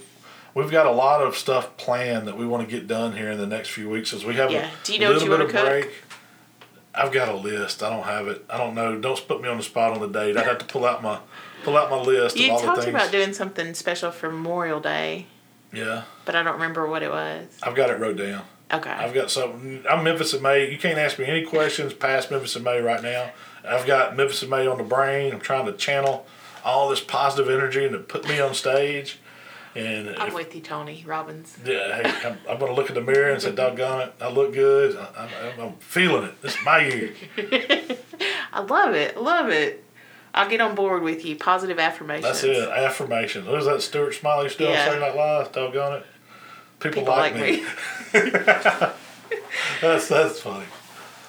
[0.54, 3.38] we've got a lot of stuff planned that we want to get done here in
[3.38, 4.68] the next few weeks as we have Yeah.
[4.70, 5.66] a Do you know little you bit of cook?
[5.66, 5.92] break.
[6.94, 7.84] I've got a list.
[7.84, 8.44] I don't have it.
[8.50, 9.00] I don't know.
[9.00, 10.36] Don't put me on the spot on the date.
[10.38, 11.20] I'd have to pull out my
[11.64, 14.80] pull out my list you of all the talked about doing something special for Memorial
[14.80, 15.28] Day,
[15.74, 17.46] yeah, but I don't remember what it was.
[17.62, 18.44] I've got it wrote down.
[18.72, 18.90] Okay.
[18.90, 19.84] I've got something.
[19.90, 20.70] I'm Memphis in May.
[20.72, 23.32] You can't ask me any questions past Memphis in May right now.
[23.68, 25.34] I've got Memphis in May on the brain.
[25.34, 26.26] I'm trying to channel
[26.64, 29.20] all this positive energy and to put me on stage.
[29.76, 31.56] And I'm if- with you, Tony Robbins.
[31.64, 34.30] Yeah, hey, I'm, I'm going to look in the mirror and say, doggone it, I
[34.30, 34.98] look good.
[34.98, 36.42] I, I'm, I'm feeling it.
[36.42, 37.14] This is my year.
[38.52, 39.16] I love it.
[39.18, 39.84] Love it.
[40.34, 41.36] I'll get on board with you.
[41.36, 42.26] Positive affirmations.
[42.26, 42.68] That's it.
[42.70, 43.48] Affirmations.
[43.48, 44.86] What is that, Stuart Smalley still Yeah.
[44.88, 45.48] saying that lie?
[45.52, 46.06] Doggone it.
[46.80, 47.62] People, People like, like me.
[47.62, 47.66] me.
[49.82, 50.66] That's that's funny.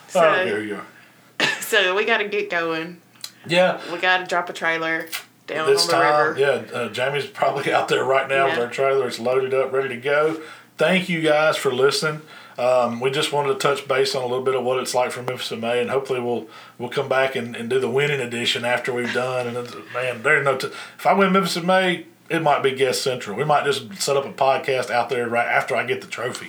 [0.09, 1.47] So- All right, here you are.
[1.61, 3.01] so we got to get going.
[3.47, 5.09] Yeah, We got to drop a trailer
[5.51, 6.41] down this on the time, river.
[6.41, 9.07] yeah, uh, Jamie's probably out there right now with our trailer.
[9.09, 10.41] It's loaded up, ready to go.
[10.79, 12.23] Thank you guys for listening.
[12.59, 15.13] Um, we just wanted to touch base on a little bit of what it's like
[15.13, 16.47] for Memphis in May, and hopefully we'll
[16.79, 19.47] we'll come back and, and do the winning edition after we've done.
[19.47, 20.57] And man, there's no.
[20.57, 23.37] T- if I win Memphis in May, it might be guest central.
[23.37, 26.49] We might just set up a podcast out there right after I get the trophy.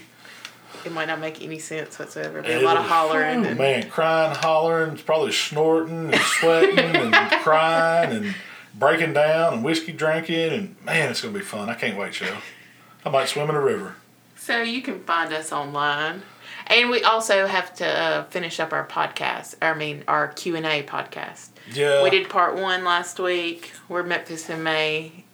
[0.83, 2.41] It might not make any sense whatsoever.
[2.41, 3.45] Be a lot of hollering.
[3.45, 8.35] and- man, crying, hollering, probably snorting and sweating and crying and
[8.73, 11.69] breaking down and whiskey drinking and man, it's gonna be fun.
[11.69, 12.37] I can't wait, Shell.
[13.05, 13.95] I might swim in a river.
[14.35, 16.23] So you can find us online,
[16.67, 19.55] and we also have to uh, finish up our podcast.
[19.61, 21.49] I mean, our Q and A podcast.
[21.71, 23.71] Yeah, We did part one last week.
[23.87, 25.25] We're Memphis in May,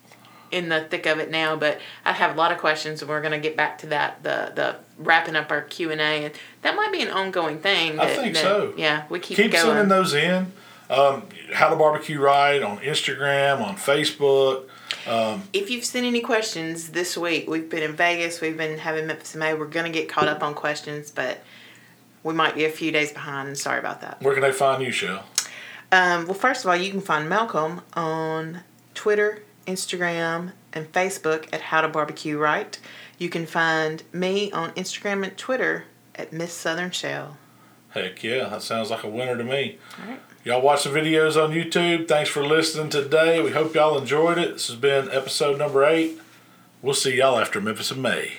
[0.51, 1.55] in the thick of it now.
[1.55, 4.23] But I have a lot of questions, and we're gonna get back to that.
[4.23, 6.33] The the wrapping up our Q and A, and
[6.63, 7.99] that might be an ongoing thing.
[7.99, 8.73] I think that- so.
[8.75, 9.63] Yeah, we keep, keep going.
[9.65, 10.51] sending those in.
[10.89, 11.23] Um,
[11.53, 14.65] How to barbecue right on Instagram, on Facebook.
[15.53, 19.35] If you've sent any questions this week, we've been in Vegas, we've been having Memphis
[19.35, 19.53] May.
[19.53, 21.43] We're gonna get caught up on questions, but
[22.23, 23.57] we might be a few days behind.
[23.57, 24.21] Sorry about that.
[24.21, 25.23] Where can they find you, Shell?
[25.91, 28.61] Um, well, first of all, you can find Malcom on
[28.93, 32.77] Twitter, Instagram, and Facebook at How to Barbecue Right.
[33.17, 35.85] You can find me on Instagram and Twitter
[36.15, 37.37] at Miss Southern Shell.
[37.89, 39.77] Heck yeah, that sounds like a winner to me.
[40.01, 40.19] All right.
[40.47, 42.07] Y'all watch the videos on YouTube.
[42.07, 43.41] Thanks for listening today.
[43.41, 44.53] We hope y'all enjoyed it.
[44.53, 46.17] This has been episode number eight.
[46.81, 48.31] We'll see y'all after Memphis in May.